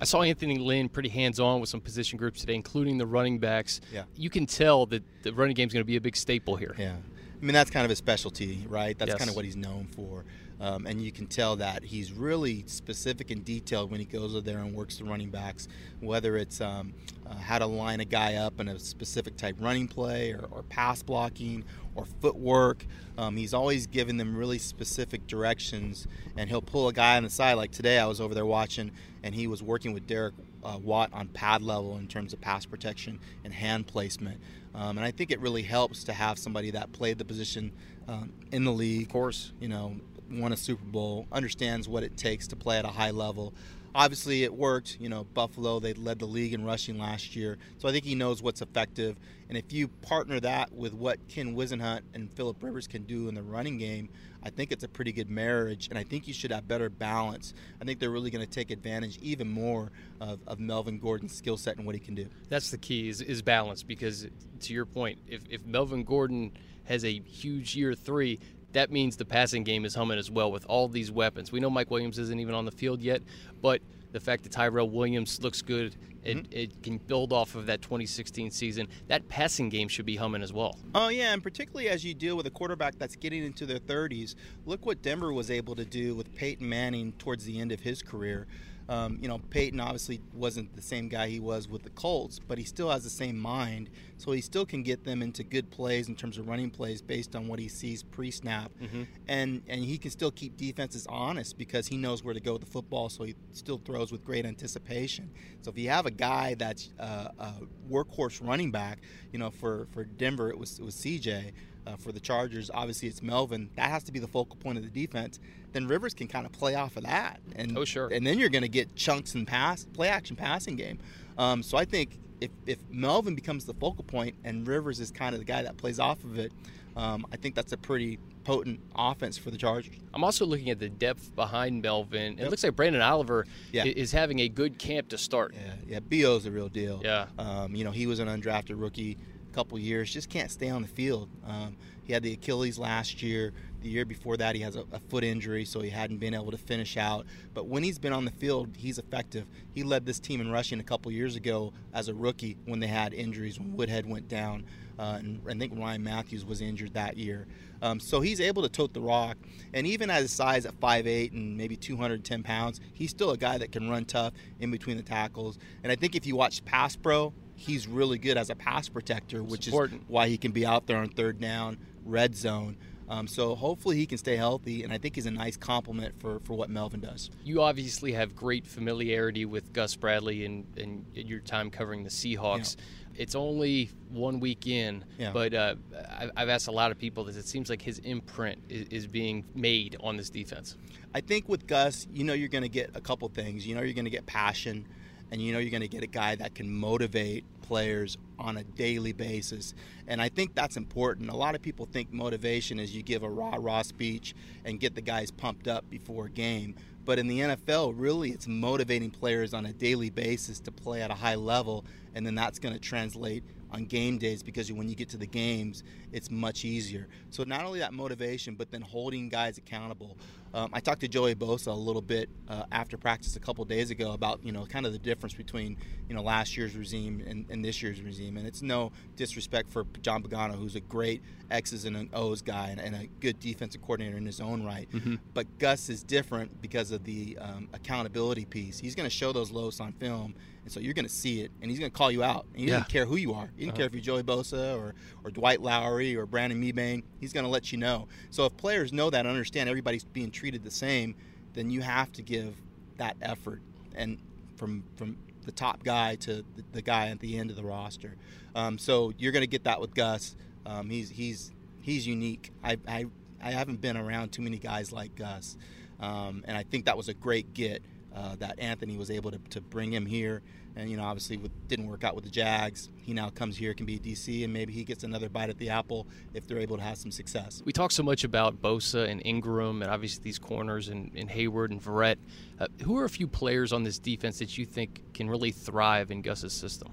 I 0.00 0.04
saw 0.04 0.22
Anthony 0.22 0.58
Lynn 0.58 0.88
pretty 0.88 1.08
hands 1.08 1.38
on 1.38 1.60
with 1.60 1.68
some 1.70 1.80
position 1.80 2.18
groups 2.18 2.40
today, 2.40 2.56
including 2.56 2.98
the 2.98 3.06
running 3.06 3.38
backs. 3.38 3.80
Yeah. 3.92 4.02
You 4.16 4.28
can 4.28 4.44
tell 4.44 4.86
that 4.86 5.04
the 5.22 5.32
running 5.32 5.54
game 5.54 5.68
is 5.68 5.72
going 5.72 5.82
to 5.82 5.86
be 5.86 5.94
a 5.96 6.00
big 6.00 6.16
staple 6.16 6.56
here. 6.56 6.74
Yeah. 6.76 6.96
I 7.40 7.44
mean, 7.44 7.54
that's 7.54 7.70
kind 7.70 7.84
of 7.84 7.90
his 7.90 7.98
specialty, 7.98 8.64
right? 8.68 8.98
That's 8.98 9.10
Yes. 9.10 9.18
kind 9.18 9.30
of 9.30 9.36
what 9.36 9.44
he's 9.44 9.54
known 9.56 9.86
for. 9.86 10.24
Um, 10.60 10.86
and 10.86 11.02
you 11.02 11.10
can 11.10 11.26
tell 11.26 11.56
that 11.56 11.82
he's 11.82 12.12
really 12.12 12.64
specific 12.66 13.30
and 13.30 13.44
detailed 13.44 13.90
when 13.90 14.00
he 14.00 14.06
goes 14.06 14.34
over 14.34 14.44
there 14.44 14.58
and 14.58 14.74
works 14.74 14.98
the 14.98 15.04
running 15.04 15.30
backs, 15.30 15.68
whether 16.00 16.36
it's 16.36 16.60
um, 16.60 16.94
uh, 17.28 17.34
how 17.34 17.58
to 17.58 17.66
line 17.66 18.00
a 18.00 18.04
guy 18.04 18.36
up 18.36 18.60
in 18.60 18.68
a 18.68 18.78
specific 18.78 19.36
type 19.36 19.56
running 19.58 19.88
play 19.88 20.32
or, 20.32 20.46
or 20.50 20.62
pass 20.62 21.02
blocking 21.02 21.64
or 21.94 22.04
footwork. 22.20 22.86
Um, 23.18 23.36
he's 23.36 23.54
always 23.54 23.86
giving 23.86 24.16
them 24.16 24.36
really 24.36 24.58
specific 24.58 25.26
directions, 25.26 26.06
and 26.36 26.48
he'll 26.48 26.62
pull 26.62 26.88
a 26.88 26.92
guy 26.92 27.16
on 27.16 27.24
the 27.24 27.30
side. 27.30 27.54
Like 27.54 27.70
today, 27.70 27.98
I 27.98 28.06
was 28.06 28.20
over 28.20 28.34
there 28.34 28.46
watching, 28.46 28.90
and 29.22 29.34
he 29.34 29.46
was 29.46 29.62
working 29.62 29.92
with 29.92 30.06
Derek 30.06 30.34
uh, 30.64 30.78
Watt 30.82 31.10
on 31.12 31.28
pad 31.28 31.62
level 31.62 31.96
in 31.96 32.06
terms 32.06 32.32
of 32.32 32.40
pass 32.40 32.64
protection 32.64 33.20
and 33.44 33.52
hand 33.52 33.86
placement. 33.86 34.40
Um, 34.74 34.98
and 34.98 35.04
I 35.04 35.12
think 35.12 35.30
it 35.30 35.40
really 35.40 35.62
helps 35.62 36.04
to 36.04 36.12
have 36.12 36.38
somebody 36.38 36.70
that 36.72 36.92
played 36.92 37.18
the 37.18 37.24
position 37.24 37.70
um, 38.08 38.32
in 38.50 38.64
the 38.64 38.72
league. 38.72 39.06
Of 39.06 39.12
course. 39.12 39.52
You 39.60 39.68
know, 39.68 39.96
won 40.30 40.52
a 40.52 40.56
Super 40.56 40.84
Bowl, 40.84 41.26
understands 41.32 41.88
what 41.88 42.02
it 42.02 42.16
takes 42.16 42.46
to 42.48 42.56
play 42.56 42.78
at 42.78 42.84
a 42.84 42.88
high 42.88 43.10
level. 43.10 43.54
Obviously, 43.96 44.42
it 44.42 44.52
worked. 44.52 44.96
You 45.00 45.08
know, 45.08 45.22
Buffalo, 45.22 45.78
they 45.78 45.92
led 45.92 46.18
the 46.18 46.26
league 46.26 46.52
in 46.52 46.64
rushing 46.64 46.98
last 46.98 47.36
year. 47.36 47.58
So 47.78 47.88
I 47.88 47.92
think 47.92 48.04
he 48.04 48.16
knows 48.16 48.42
what's 48.42 48.60
effective. 48.60 49.16
And 49.48 49.56
if 49.56 49.72
you 49.72 49.86
partner 49.86 50.40
that 50.40 50.72
with 50.72 50.94
what 50.94 51.28
Ken 51.28 51.54
Whisenhunt 51.54 52.00
and 52.12 52.28
Philip 52.32 52.60
Rivers 52.60 52.88
can 52.88 53.04
do 53.04 53.28
in 53.28 53.34
the 53.36 53.42
running 53.42 53.78
game, 53.78 54.08
I 54.42 54.50
think 54.50 54.72
it's 54.72 54.82
a 54.82 54.88
pretty 54.88 55.12
good 55.12 55.30
marriage. 55.30 55.88
And 55.88 55.98
I 55.98 56.02
think 56.02 56.26
you 56.26 56.34
should 56.34 56.50
have 56.50 56.66
better 56.66 56.90
balance. 56.90 57.54
I 57.80 57.84
think 57.84 58.00
they're 58.00 58.10
really 58.10 58.30
going 58.30 58.44
to 58.44 58.50
take 58.50 58.72
advantage 58.72 59.16
even 59.22 59.48
more 59.48 59.92
of, 60.20 60.40
of 60.46 60.58
Melvin 60.58 60.98
Gordon's 60.98 61.34
skill 61.34 61.56
set 61.56 61.76
and 61.76 61.86
what 61.86 61.94
he 61.94 62.00
can 62.00 62.16
do. 62.16 62.26
That's 62.48 62.70
the 62.70 62.78
key 62.78 63.08
is, 63.08 63.20
is 63.20 63.42
balance 63.42 63.84
because 63.84 64.26
to 64.60 64.72
your 64.72 64.86
point, 64.86 65.18
if, 65.28 65.42
if 65.48 65.64
Melvin 65.64 66.02
Gordon 66.02 66.52
has 66.84 67.04
a 67.04 67.20
huge 67.20 67.76
year 67.76 67.94
three, 67.94 68.40
that 68.74 68.90
means 68.90 69.16
the 69.16 69.24
passing 69.24 69.64
game 69.64 69.84
is 69.84 69.94
humming 69.94 70.18
as 70.18 70.30
well 70.30 70.52
with 70.52 70.66
all 70.66 70.88
these 70.88 71.10
weapons. 71.10 71.50
We 71.50 71.60
know 71.60 71.70
Mike 71.70 71.90
Williams 71.90 72.18
isn't 72.18 72.38
even 72.38 72.54
on 72.54 72.64
the 72.64 72.72
field 72.72 73.00
yet, 73.00 73.22
but 73.62 73.80
the 74.12 74.20
fact 74.20 74.44
that 74.44 74.52
Tyrell 74.52 74.88
Williams 74.88 75.42
looks 75.42 75.62
good, 75.62 75.96
it, 76.22 76.46
it 76.52 76.82
can 76.82 76.98
build 76.98 77.32
off 77.32 77.54
of 77.54 77.66
that 77.66 77.82
2016 77.82 78.50
season. 78.50 78.86
That 79.08 79.28
passing 79.28 79.68
game 79.68 79.88
should 79.88 80.06
be 80.06 80.16
humming 80.16 80.42
as 80.42 80.52
well. 80.52 80.78
Oh 80.94 81.08
yeah, 81.08 81.32
and 81.32 81.42
particularly 81.42 81.88
as 81.88 82.04
you 82.04 82.14
deal 82.14 82.36
with 82.36 82.46
a 82.46 82.50
quarterback 82.50 82.96
that's 82.98 83.16
getting 83.16 83.44
into 83.44 83.66
their 83.66 83.78
30s. 83.78 84.34
Look 84.66 84.86
what 84.86 85.02
Denver 85.02 85.32
was 85.32 85.50
able 85.50 85.74
to 85.76 85.84
do 85.84 86.14
with 86.14 86.34
Peyton 86.34 86.68
Manning 86.68 87.12
towards 87.12 87.44
the 87.44 87.60
end 87.60 87.72
of 87.72 87.80
his 87.80 88.02
career. 88.02 88.46
Um, 88.88 89.18
you 89.20 89.28
know, 89.28 89.38
Peyton 89.50 89.80
obviously 89.80 90.20
wasn't 90.34 90.76
the 90.76 90.82
same 90.82 91.08
guy 91.08 91.28
he 91.28 91.40
was 91.40 91.68
with 91.68 91.84
the 91.84 91.90
Colts, 91.90 92.38
but 92.38 92.58
he 92.58 92.64
still 92.64 92.90
has 92.90 93.02
the 93.02 93.10
same 93.10 93.38
mind, 93.38 93.88
so 94.24 94.32
he 94.32 94.40
still 94.40 94.64
can 94.64 94.82
get 94.82 95.04
them 95.04 95.22
into 95.22 95.42
good 95.44 95.70
plays 95.70 96.08
in 96.08 96.14
terms 96.14 96.38
of 96.38 96.48
running 96.48 96.70
plays 96.70 97.02
based 97.02 97.36
on 97.36 97.46
what 97.48 97.58
he 97.58 97.68
sees 97.68 98.02
pre-snap, 98.02 98.70
Mm-hmm. 98.82 99.02
and 99.28 99.62
and 99.68 99.84
he 99.84 99.98
can 99.98 100.10
still 100.10 100.30
keep 100.30 100.56
defenses 100.56 101.06
honest 101.08 101.58
because 101.58 101.86
he 101.88 101.96
knows 101.96 102.24
where 102.24 102.34
to 102.34 102.40
go 102.40 102.52
with 102.54 102.62
the 102.64 102.70
football, 102.70 103.08
so 103.08 103.24
he 103.24 103.34
still 103.52 103.78
throws 103.84 104.10
with 104.12 104.24
great 104.24 104.46
anticipation. 104.46 105.30
So 105.62 105.70
if 105.70 105.78
you 105.78 105.90
have 105.90 106.06
a 106.06 106.10
guy 106.10 106.54
that's 106.54 106.90
uh, 106.98 107.28
a 107.38 107.52
workhorse 107.90 108.40
running 108.46 108.70
back, 108.70 108.98
you 109.32 109.38
know, 109.38 109.50
for 109.50 109.86
for 109.92 110.04
Denver 110.04 110.48
it 110.50 110.58
was 110.58 110.78
it 110.78 110.84
was 110.84 110.94
CJ. 110.96 111.52
Uh, 111.86 111.96
for 111.96 112.12
the 112.12 112.20
Chargers, 112.20 112.70
obviously 112.72 113.08
it's 113.08 113.20
Melvin. 113.22 113.68
That 113.76 113.90
has 113.90 114.02
to 114.04 114.12
be 114.12 114.18
the 114.18 114.26
focal 114.26 114.56
point 114.56 114.78
of 114.78 114.84
the 114.84 114.88
defense. 115.06 115.38
Then 115.72 115.86
Rivers 115.86 116.14
can 116.14 116.28
kind 116.28 116.46
of 116.46 116.52
play 116.52 116.74
off 116.76 116.96
of 116.96 117.02
that, 117.02 117.40
and 117.56 117.76
Oh, 117.76 117.84
sure. 117.84 118.08
and 118.10 118.26
then 118.26 118.38
you're 118.38 118.48
going 118.48 118.62
to 118.62 118.70
get 118.70 118.96
chunks 118.96 119.34
and 119.34 119.46
pass 119.46 119.84
play 119.92 120.08
action 120.08 120.34
passing 120.34 120.76
game. 120.76 120.98
Um, 121.36 121.62
so 121.62 121.76
I 121.76 121.84
think 121.84 122.18
if, 122.40 122.50
if 122.66 122.78
Melvin 122.90 123.34
becomes 123.34 123.64
the 123.64 123.74
focal 123.74 124.04
point 124.04 124.34
and 124.44 124.66
Rivers 124.66 125.00
is 125.00 125.10
kind 125.10 125.34
of 125.34 125.40
the 125.40 125.44
guy 125.44 125.62
that 125.62 125.76
plays 125.76 125.98
off 125.98 126.22
of 126.24 126.38
it, 126.38 126.52
um, 126.96 127.26
I 127.32 127.36
think 127.36 127.54
that's 127.54 127.72
a 127.72 127.76
pretty 127.76 128.18
potent 128.44 128.78
offense 128.94 129.38
for 129.38 129.50
the 129.50 129.56
Chargers. 129.56 129.94
I'm 130.12 130.22
also 130.22 130.44
looking 130.44 130.68
at 130.70 130.78
the 130.78 130.88
depth 130.90 131.34
behind 131.34 131.80
Melvin. 131.82 132.34
It 132.34 132.40
Yep. 132.42 132.50
looks 132.50 132.62
like 132.64 132.74
Branden 132.76 133.02
Oliver 133.02 133.46
Yeah. 133.72 133.84
is 133.84 134.12
having 134.12 134.40
a 134.40 134.48
good 134.48 134.78
camp 134.78 135.08
to 135.08 135.18
start. 135.18 135.54
Yeah, 135.54 135.74
yeah, 135.88 136.00
Bo's 136.00 136.44
the 136.44 136.50
real 136.52 136.68
deal. 136.68 137.00
Yeah. 137.02 137.26
Um, 137.38 137.74
you 137.74 137.84
know, 137.84 137.90
he 137.90 138.06
was 138.06 138.18
an 138.18 138.28
undrafted 138.28 138.78
rookie 138.80 139.16
a 139.50 139.54
couple 139.54 139.78
years, 139.78 140.12
just 140.12 140.28
can't 140.28 140.50
stay 140.50 140.68
on 140.68 140.82
the 140.82 140.88
field. 140.88 141.30
Um, 141.46 141.76
he 142.04 142.12
had 142.12 142.22
the 142.22 142.34
Achilles 142.34 142.78
last 142.78 143.22
year. 143.22 143.52
The 143.84 143.90
year 143.90 144.06
before 144.06 144.38
that, 144.38 144.54
he 144.54 144.62
has 144.62 144.76
a, 144.76 144.84
a 144.92 144.98
foot 145.10 145.24
injury, 145.24 145.66
so 145.66 145.82
he 145.82 145.90
hadn't 145.90 146.16
been 146.16 146.32
able 146.32 146.50
to 146.50 146.56
finish 146.56 146.96
out. 146.96 147.26
But 147.52 147.66
when 147.66 147.82
he's 147.82 147.98
been 147.98 148.14
on 148.14 148.24
the 148.24 148.30
field, 148.30 148.70
he's 148.78 148.98
effective. 148.98 149.44
He 149.74 149.82
led 149.82 150.06
this 150.06 150.18
team 150.18 150.40
in 150.40 150.50
rushing 150.50 150.80
a 150.80 150.82
couple 150.82 151.12
years 151.12 151.36
ago 151.36 151.74
as 151.92 152.08
a 152.08 152.14
rookie 152.14 152.56
when 152.64 152.80
they 152.80 152.86
had 152.86 153.12
injuries, 153.12 153.58
when 153.58 153.76
Woodhead 153.76 154.08
went 154.08 154.26
down. 154.26 154.64
Uh, 154.98 155.18
and 155.18 155.42
I 155.46 155.52
think 155.52 155.78
Ryan 155.78 156.02
Mathews 156.02 156.46
was 156.46 156.62
injured 156.62 156.94
that 156.94 157.18
year. 157.18 157.46
Um, 157.82 158.00
so 158.00 158.22
he's 158.22 158.40
able 158.40 158.62
to 158.62 158.70
tote 158.70 158.94
the 158.94 159.02
rock. 159.02 159.36
And 159.74 159.86
even 159.86 160.08
at 160.08 160.22
his 160.22 160.32
size 160.32 160.64
at 160.64 160.80
5'8 160.80 161.32
and 161.32 161.54
maybe 161.54 161.76
210 161.76 162.42
pounds, 162.42 162.80
he's 162.94 163.10
still 163.10 163.32
a 163.32 163.36
guy 163.36 163.58
that 163.58 163.70
can 163.70 163.90
run 163.90 164.06
tough 164.06 164.32
in 164.60 164.70
between 164.70 164.96
the 164.96 165.02
tackles. 165.02 165.58
And 165.82 165.92
I 165.92 165.96
think 165.96 166.14
if 166.14 166.24
you 166.24 166.36
watch 166.36 166.64
Pass 166.64 166.96
Pro, 166.96 167.34
he's 167.54 167.86
really 167.86 168.16
good 168.16 168.38
as 168.38 168.48
a 168.48 168.54
pass 168.54 168.88
protector, 168.88 169.42
which 169.42 169.68
is 169.68 169.74
why 170.08 170.28
he 170.28 170.38
can 170.38 170.52
be 170.52 170.64
out 170.64 170.86
there 170.86 170.96
on 170.96 171.10
third 171.10 171.38
down, 171.38 171.76
red 172.06 172.34
zone. 172.34 172.78
Um, 173.08 173.26
so 173.26 173.54
hopefully 173.54 173.96
he 173.96 174.06
can 174.06 174.18
stay 174.18 174.36
healthy, 174.36 174.82
and 174.82 174.92
I 174.92 174.98
think 174.98 175.14
he's 175.14 175.26
a 175.26 175.30
nice 175.30 175.56
complement 175.56 176.18
for, 176.20 176.40
for 176.40 176.54
what 176.54 176.70
Melvin 176.70 177.00
does. 177.00 177.30
You 177.44 177.60
obviously 177.62 178.12
have 178.12 178.34
great 178.34 178.66
familiarity 178.66 179.44
with 179.44 179.72
Gus 179.72 179.94
Bradley 179.96 180.44
and, 180.46 180.64
and 180.78 181.04
your 181.14 181.40
time 181.40 181.70
covering 181.70 182.02
the 182.04 182.10
Seahawks. 182.10 182.76
It's 183.16 183.34
only 183.34 183.90
one 184.10 184.40
week 184.40 184.66
in, 184.66 185.04
Yeah. 185.18 185.32
but 185.32 185.54
uh, 185.54 185.74
I- 186.10 186.30
I've 186.36 186.48
asked 186.48 186.66
a 186.66 186.72
lot 186.72 186.90
of 186.90 186.98
people 186.98 187.24
this. 187.24 187.36
it 187.36 187.46
seems 187.46 187.68
like 187.70 187.82
his 187.82 187.98
imprint 188.00 188.60
is, 188.68 188.88
is 188.88 189.06
being 189.06 189.44
made 189.54 189.96
on 190.00 190.16
this 190.16 190.30
defense. 190.30 190.76
I 191.14 191.20
think 191.20 191.48
with 191.48 191.66
Gus, 191.66 192.06
you 192.12 192.24
know 192.24 192.32
you're 192.32 192.48
going 192.48 192.62
to 192.64 192.68
get 192.68 192.90
a 192.94 193.00
couple 193.00 193.28
things. 193.28 193.66
You 193.66 193.74
know 193.76 193.82
you're 193.82 193.92
going 193.94 194.06
to 194.06 194.10
get 194.10 194.26
passion, 194.26 194.86
and 195.30 195.40
you 195.40 195.52
know 195.52 195.58
you're 195.60 195.70
going 195.70 195.82
to 195.82 195.88
get 195.88 196.02
a 196.02 196.08
guy 196.08 196.34
that 196.36 196.54
can 196.56 196.68
motivate 196.72 197.44
players 197.62 198.16
on 198.38 198.56
a 198.56 198.64
daily 198.64 199.12
basis. 199.12 199.74
And 200.06 200.20
I 200.20 200.28
think 200.28 200.54
that's 200.54 200.76
important. 200.76 201.30
A 201.30 201.36
lot 201.36 201.54
of 201.54 201.62
people 201.62 201.86
think 201.86 202.12
motivation 202.12 202.78
is 202.78 202.94
you 202.94 203.02
give 203.02 203.22
a 203.22 203.28
rah 203.28 203.56
rah 203.58 203.82
speech 203.82 204.34
and 204.64 204.80
get 204.80 204.94
the 204.94 205.00
guys 205.00 205.30
pumped 205.30 205.68
up 205.68 205.88
before 205.90 206.26
a 206.26 206.30
game. 206.30 206.74
But 207.04 207.18
in 207.18 207.26
the 207.26 207.40
NFL, 207.40 207.94
really, 207.96 208.30
it's 208.30 208.48
motivating 208.48 209.10
players 209.10 209.52
on 209.52 209.66
a 209.66 209.72
daily 209.72 210.08
basis 210.08 210.58
to 210.60 210.72
play 210.72 211.02
at 211.02 211.10
a 211.10 211.14
high 211.14 211.34
level, 211.34 211.84
and 212.14 212.26
then 212.26 212.34
that's 212.34 212.58
going 212.58 212.74
to 212.74 212.80
translate 212.80 213.44
on 213.70 213.84
game 213.84 214.18
days 214.18 214.42
because 214.42 214.72
when 214.72 214.88
you 214.88 214.94
get 214.94 215.08
to 215.10 215.16
the 215.16 215.26
games, 215.26 215.82
it's 216.12 216.30
much 216.30 216.64
easier. 216.64 217.08
So 217.30 217.44
not 217.44 217.64
only 217.64 217.80
that 217.80 217.92
motivation, 217.92 218.54
but 218.54 218.70
then 218.70 218.80
holding 218.80 219.28
guys 219.28 219.58
accountable. 219.58 220.16
Um, 220.54 220.70
I 220.72 220.78
talked 220.78 221.00
to 221.00 221.08
Joey 221.08 221.34
Bosa 221.34 221.66
a 221.66 221.72
little 221.72 222.00
bit 222.00 222.30
uh, 222.48 222.62
after 222.70 222.96
practice 222.96 223.34
a 223.34 223.40
couple 223.40 223.64
days 223.64 223.90
ago 223.90 224.12
about 224.12 224.38
you 224.44 224.52
know 224.52 224.64
kind 224.66 224.86
of 224.86 224.92
the 224.92 225.00
difference 225.00 225.34
between 225.34 225.76
you 226.08 226.14
know 226.14 226.22
last 226.22 226.56
year's 226.56 226.76
regime 226.76 227.24
and, 227.26 227.44
and 227.50 227.64
this 227.64 227.82
year's 227.82 228.00
regime, 228.00 228.36
and 228.36 228.46
it's 228.46 228.62
no 228.62 228.92
disrespect 229.16 229.70
for 229.72 229.84
John 230.00 230.22
Pagano, 230.22 230.54
who's 230.54 230.76
a 230.76 230.80
great 230.80 231.22
X's 231.50 231.84
and 231.86 232.08
O's 232.14 232.40
guy 232.40 232.68
and, 232.68 232.80
and 232.80 232.94
a 232.94 233.06
good 233.20 233.40
defensive 233.40 233.82
coordinator 233.82 234.16
in 234.16 234.24
his 234.26 234.40
own 234.40 234.62
right. 234.64 234.88
But 235.34 235.58
Gus 235.58 235.88
is 235.90 236.04
different 236.04 236.62
because 236.62 236.92
of 236.92 237.02
the 237.04 237.36
um, 237.40 237.68
accountability 237.72 238.44
piece. 238.44 238.78
He's 238.78 238.94
going 238.94 239.08
to 239.08 239.14
show 239.14 239.32
those 239.32 239.50
lows 239.50 239.80
on 239.80 239.92
film, 239.92 240.34
and 240.62 240.72
so 240.72 240.78
you're 240.80 240.94
going 240.94 241.04
to 241.04 241.12
see 241.12 241.40
it, 241.40 241.50
and 241.60 241.70
he's 241.70 241.80
going 241.80 241.90
to 241.90 241.96
call 241.96 242.10
you 242.12 242.22
out. 242.22 242.46
And 242.52 242.60
he 242.60 242.66
Yeah. 242.68 242.74
doesn't 242.74 242.88
care 242.90 243.06
who 243.06 243.16
you 243.16 243.34
are. 243.34 243.50
He 243.56 243.64
doesn't 243.64 243.76
care 243.76 243.86
if 243.86 243.92
you're 243.92 244.02
Joey 244.02 244.22
Bosa 244.22 244.76
or, 244.78 244.94
or 245.24 245.30
Dwight 245.32 245.60
Lowery 245.60 246.14
or 246.16 246.26
Brandon 246.26 246.62
Mebane. 246.62 247.02
He's 247.20 247.32
going 247.32 247.44
to 247.44 247.50
let 247.50 247.72
you 247.72 247.78
know. 247.78 248.06
So 248.30 248.44
if 248.46 248.56
players 248.56 248.92
know 248.92 249.10
that, 249.10 249.20
and 249.20 249.28
understand 249.28 249.68
everybody's 249.68 250.04
being 250.04 250.30
treated 250.30 250.43
the 250.50 250.70
same, 250.70 251.14
then 251.54 251.70
you 251.70 251.82
have 251.82 252.12
to 252.12 252.22
give 252.22 252.54
that 252.98 253.16
effort, 253.22 253.60
and 253.94 254.18
from 254.56 254.84
from 254.96 255.16
the 255.44 255.52
top 255.52 255.82
guy 255.82 256.16
to 256.16 256.36
the, 256.56 256.64
the 256.72 256.82
guy 256.82 257.08
at 257.08 257.20
the 257.20 257.38
end 257.38 257.50
of 257.50 257.56
the 257.56 257.64
roster. 257.64 258.16
Um, 258.54 258.78
so 258.78 259.12
you're 259.18 259.32
going 259.32 259.42
to 259.42 259.48
get 259.48 259.64
that 259.64 259.80
with 259.80 259.94
Gus. 259.94 260.36
Um, 260.66 260.88
he's 260.90 261.10
he's 261.10 261.52
he's 261.80 262.06
unique. 262.06 262.50
I, 262.62 262.78
I 262.86 263.06
I 263.42 263.50
haven't 263.50 263.80
been 263.80 263.96
around 263.96 264.32
too 264.32 264.42
many 264.42 264.58
guys 264.58 264.92
like 264.92 265.14
Gus, 265.16 265.56
um, 266.00 266.44
and 266.46 266.56
I 266.56 266.62
think 266.62 266.86
that 266.86 266.96
was 266.96 267.08
a 267.08 267.14
great 267.14 267.52
get 267.52 267.82
uh, 268.14 268.36
that 268.36 268.58
Anthony 268.58 268.96
was 268.96 269.10
able 269.10 269.30
to, 269.32 269.38
to 269.50 269.60
bring 269.60 269.92
him 269.92 270.06
here. 270.06 270.42
And 270.76 270.90
you 270.90 270.96
know, 270.96 271.04
obviously, 271.04 271.36
with, 271.36 271.52
didn't 271.68 271.86
work 271.86 272.04
out 272.04 272.14
with 272.14 272.24
the 272.24 272.30
Jags. 272.30 272.88
He 272.96 273.12
now 273.12 273.30
comes 273.30 273.56
here, 273.56 273.74
can 273.74 273.86
be 273.86 273.98
DC, 273.98 274.44
and 274.44 274.52
maybe 274.52 274.72
he 274.72 274.84
gets 274.84 275.04
another 275.04 275.28
bite 275.28 275.50
at 275.50 275.58
the 275.58 275.70
apple 275.70 276.06
if 276.32 276.46
they're 276.46 276.58
able 276.58 276.76
to 276.76 276.82
have 276.82 276.98
some 276.98 277.10
success. 277.10 277.62
We 277.64 277.72
talk 277.72 277.92
so 277.92 278.02
much 278.02 278.24
about 278.24 278.60
Bosa 278.60 279.08
and 279.08 279.22
Ingram 279.24 279.82
and 279.82 279.90
obviously 279.90 280.22
these 280.24 280.38
corners 280.38 280.88
and, 280.88 281.12
and 281.14 281.30
Hayward 281.30 281.70
and 281.70 281.82
Verrett. 281.82 282.16
Uh, 282.58 282.66
who 282.82 282.98
are 282.98 283.04
a 283.04 283.10
few 283.10 283.28
players 283.28 283.72
on 283.72 283.84
this 283.84 283.98
defense 283.98 284.38
that 284.38 284.58
you 284.58 284.64
think 284.64 285.02
can 285.14 285.30
really 285.30 285.52
thrive 285.52 286.10
in 286.10 286.22
Gus's 286.22 286.52
system? 286.52 286.92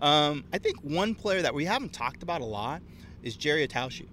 Um, 0.00 0.44
I 0.52 0.58
think 0.58 0.80
one 0.80 1.14
player 1.14 1.42
that 1.42 1.54
we 1.54 1.64
haven't 1.66 1.92
talked 1.92 2.22
about 2.22 2.40
a 2.40 2.46
lot 2.46 2.80
is 3.22 3.36
Jerry 3.36 3.66
Attaochu. 3.66 4.06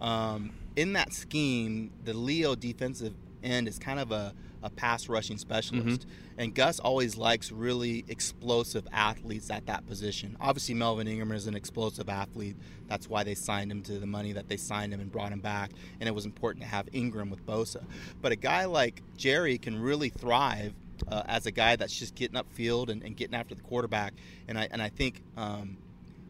Um, 0.00 0.52
in 0.76 0.92
that 0.94 1.12
scheme, 1.12 1.90
the 2.04 2.14
Leo 2.14 2.54
defensive 2.54 3.14
end 3.42 3.68
is 3.68 3.78
kind 3.78 3.98
of 3.98 4.12
a, 4.12 4.34
a 4.62 4.70
pass 4.70 5.08
rushing 5.08 5.38
specialist. 5.38 6.06
And 6.38 6.54
Gus 6.54 6.78
always 6.80 7.16
likes 7.16 7.52
really 7.52 8.04
explosive 8.08 8.86
athletes 8.92 9.50
at 9.50 9.66
that 9.66 9.86
position. 9.86 10.36
Obviously, 10.40 10.74
Melvin 10.74 11.06
Ingram 11.08 11.32
is 11.32 11.46
an 11.46 11.54
explosive 11.54 12.08
athlete. 12.08 12.56
That's 12.88 13.08
why 13.08 13.24
they 13.24 13.34
signed 13.34 13.70
him 13.70 13.82
to 13.82 13.98
the 13.98 14.06
money 14.06 14.32
that 14.32 14.48
they 14.48 14.56
signed 14.56 14.92
him 14.92 15.00
and 15.00 15.10
brought 15.10 15.32
him 15.32 15.40
back. 15.40 15.70
And 16.00 16.08
it 16.08 16.14
was 16.14 16.24
important 16.24 16.62
to 16.62 16.68
have 16.68 16.88
Ingram 16.92 17.30
with 17.30 17.44
Bosa. 17.46 17.82
But 18.20 18.32
a 18.32 18.36
guy 18.36 18.64
like 18.66 19.02
Jerry 19.16 19.58
can 19.58 19.80
really 19.80 20.08
thrive 20.10 20.74
uh, 21.08 21.22
as 21.26 21.46
a 21.46 21.50
guy 21.50 21.76
that's 21.76 21.96
just 21.96 22.14
getting 22.14 22.40
upfield 22.40 22.88
and, 22.88 23.02
and 23.02 23.16
getting 23.16 23.34
after 23.34 23.54
the 23.54 23.62
quarterback. 23.62 24.14
And 24.48 24.58
I 24.58 24.68
and 24.70 24.82
I 24.82 24.88
think 24.88 25.22
um, 25.36 25.76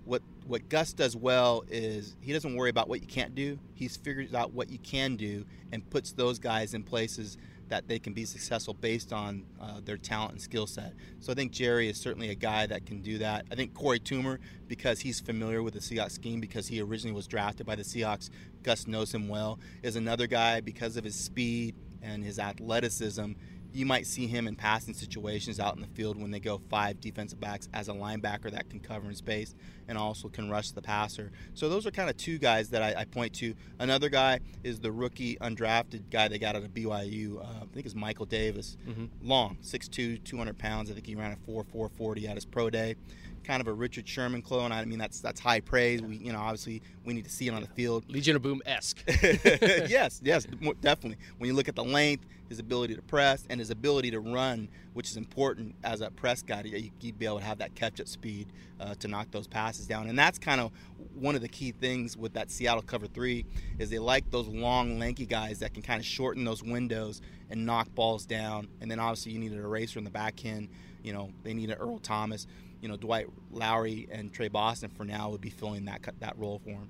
what 0.04 0.22
what 0.46 0.68
Gus 0.68 0.92
does 0.92 1.16
well 1.16 1.64
is 1.70 2.16
he 2.20 2.32
doesn't 2.32 2.56
worry 2.56 2.70
about 2.70 2.88
what 2.88 3.00
you 3.00 3.06
can't 3.06 3.34
do. 3.34 3.58
He's 3.74 3.96
figures 3.96 4.34
out 4.34 4.52
what 4.52 4.70
you 4.70 4.78
can 4.78 5.16
do 5.16 5.44
and 5.72 5.88
puts 5.90 6.12
those 6.12 6.38
guys 6.38 6.74
in 6.74 6.82
places 6.82 7.38
that 7.72 7.88
they 7.88 7.98
can 7.98 8.12
be 8.12 8.26
successful 8.26 8.74
based 8.74 9.14
on 9.14 9.46
uh, 9.58 9.80
their 9.82 9.96
talent 9.96 10.32
and 10.32 10.42
skill 10.42 10.66
set. 10.66 10.92
So 11.20 11.32
I 11.32 11.34
think 11.34 11.52
Jerry 11.52 11.88
is 11.88 11.96
certainly 11.96 12.28
a 12.28 12.34
guy 12.34 12.66
that 12.66 12.84
can 12.84 13.00
do 13.00 13.16
that. 13.16 13.46
I 13.50 13.54
think 13.54 13.72
Korey 13.72 13.98
Toomer, 13.98 14.36
because 14.68 15.00
he's 15.00 15.20
familiar 15.20 15.62
with 15.62 15.72
the 15.72 15.80
Seahawks 15.80 16.10
scheme, 16.10 16.38
because 16.38 16.68
he 16.68 16.82
originally 16.82 17.16
was 17.16 17.26
drafted 17.26 17.64
by 17.64 17.76
the 17.76 17.82
Seahawks, 17.82 18.28
Gus 18.62 18.86
knows 18.86 19.14
him 19.14 19.26
well, 19.26 19.58
is 19.82 19.96
another 19.96 20.26
guy 20.26 20.60
because 20.60 20.98
of 20.98 21.04
his 21.04 21.14
speed 21.14 21.74
and 22.02 22.22
his 22.22 22.38
athleticism 22.38 23.32
you 23.72 23.86
might 23.86 24.06
see 24.06 24.26
him 24.26 24.46
in 24.46 24.54
passing 24.54 24.94
situations 24.94 25.58
out 25.58 25.74
in 25.76 25.80
the 25.80 25.88
field 25.88 26.20
when 26.20 26.30
they 26.30 26.40
go 26.40 26.60
five 26.68 27.00
defensive 27.00 27.40
backs 27.40 27.68
as 27.72 27.88
a 27.88 27.92
linebacker 27.92 28.50
that 28.50 28.68
can 28.68 28.80
cover 28.80 29.08
in 29.08 29.14
space 29.14 29.54
and 29.88 29.96
also 29.98 30.28
can 30.28 30.50
rush 30.50 30.70
the 30.70 30.82
passer. 30.82 31.30
So 31.54 31.68
those 31.68 31.86
are 31.86 31.90
kind 31.90 32.08
of 32.10 32.16
two 32.16 32.38
guys 32.38 32.68
that 32.70 32.82
I, 32.82 33.00
I 33.00 33.04
point 33.04 33.32
to. 33.34 33.54
Another 33.78 34.08
guy 34.08 34.40
is 34.62 34.80
the 34.80 34.92
rookie 34.92 35.36
undrafted 35.36 36.10
guy 36.10 36.28
they 36.28 36.38
got 36.38 36.54
out 36.56 36.62
of 36.62 36.74
BYU. 36.74 37.38
Uh, 37.38 37.62
I 37.62 37.66
think 37.72 37.86
it's 37.86 37.94
Michael 37.94 38.26
Davis. 38.26 38.76
Long, 39.22 39.56
6'2", 39.62 40.22
200 40.22 40.58
pounds. 40.58 40.90
I 40.90 40.94
think 40.94 41.06
he 41.06 41.14
ran 41.14 41.32
a 41.32 41.36
4 41.36 41.64
440 41.64 42.28
at 42.28 42.34
his 42.36 42.44
pro 42.44 42.70
day. 42.70 42.96
Kind 43.42 43.60
of 43.60 43.68
a 43.68 43.72
Richard 43.72 44.08
Sherman 44.08 44.42
clone. 44.42 44.72
I 44.72 44.84
mean, 44.84 44.98
that's 44.98 45.20
that's 45.20 45.40
high 45.40 45.60
praise. 45.60 46.02
We, 46.02 46.16
you 46.16 46.32
know, 46.32 46.40
obviously 46.40 46.82
we 47.04 47.14
need 47.14 47.24
to 47.24 47.30
see 47.30 47.48
it 47.48 47.54
on 47.54 47.62
the 47.62 47.68
field. 47.68 48.04
Legion 48.08 48.36
of 48.36 48.42
Boom 48.42 48.62
esque. 48.66 49.02
yes, 49.06 50.20
yes, 50.22 50.46
definitely. 50.80 51.18
When 51.38 51.48
you 51.48 51.54
look 51.54 51.68
at 51.68 51.76
the 51.76 51.84
length, 51.84 52.26
his 52.48 52.58
ability 52.58 52.94
to 52.94 53.02
press, 53.02 53.46
and 53.48 53.58
his 53.58 53.70
ability 53.70 54.10
to 54.10 54.20
run, 54.20 54.68
which 54.92 55.08
is 55.08 55.16
important 55.16 55.74
as 55.84 56.00
a 56.02 56.10
press 56.10 56.42
guy, 56.42 56.62
you, 56.64 56.90
would 57.02 57.18
be 57.18 57.26
able 57.26 57.38
to 57.38 57.44
have 57.44 57.58
that 57.58 57.74
catch-up 57.74 58.06
speed 58.06 58.52
uh, 58.78 58.94
to 58.96 59.08
knock 59.08 59.30
those 59.30 59.46
passes 59.46 59.86
down. 59.86 60.08
And 60.08 60.18
that's 60.18 60.38
kind 60.38 60.60
of 60.60 60.70
one 61.14 61.34
of 61.34 61.40
the 61.40 61.48
key 61.48 61.72
things 61.72 62.16
with 62.16 62.34
that 62.34 62.50
Seattle 62.50 62.82
cover 62.82 63.06
three 63.06 63.46
is 63.78 63.90
they 63.90 63.98
like 63.98 64.30
those 64.30 64.48
long, 64.48 64.98
lanky 64.98 65.24
guys 65.24 65.60
that 65.60 65.72
can 65.72 65.82
kind 65.82 65.98
of 65.98 66.06
shorten 66.06 66.44
those 66.44 66.62
windows 66.62 67.22
and 67.50 67.64
knock 67.64 67.94
balls 67.94 68.26
down. 68.26 68.68
And 68.80 68.90
then 68.90 68.98
obviously 68.98 69.32
you 69.32 69.38
need 69.38 69.52
an 69.52 69.58
eraser 69.58 69.98
in 69.98 70.04
the 70.04 70.10
back 70.10 70.44
end. 70.44 70.68
You 71.02 71.12
know, 71.12 71.30
they 71.42 71.54
need 71.54 71.70
an 71.70 71.78
Earl 71.78 71.98
Thomas. 71.98 72.46
You 72.82 72.88
know, 72.88 72.96
Dwight 72.96 73.28
Lowery 73.50 74.08
and 74.12 74.30
Tre 74.30 74.48
Boston 74.48 74.90
for 74.90 75.04
now 75.04 75.30
would 75.30 75.40
be 75.40 75.50
filling 75.50 75.86
that 75.86 76.02
that 76.20 76.38
role 76.38 76.60
for 76.62 76.70
him 76.70 76.88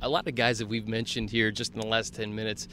a 0.00 0.08
lot 0.08 0.28
of 0.28 0.34
guys 0.36 0.60
that 0.60 0.66
we've 0.66 0.86
mentioned 0.86 1.28
here 1.28 1.50
just 1.50 1.74
in 1.74 1.80
the 1.80 1.86
last 1.86 2.14
10 2.14 2.32
minutes 2.32 2.68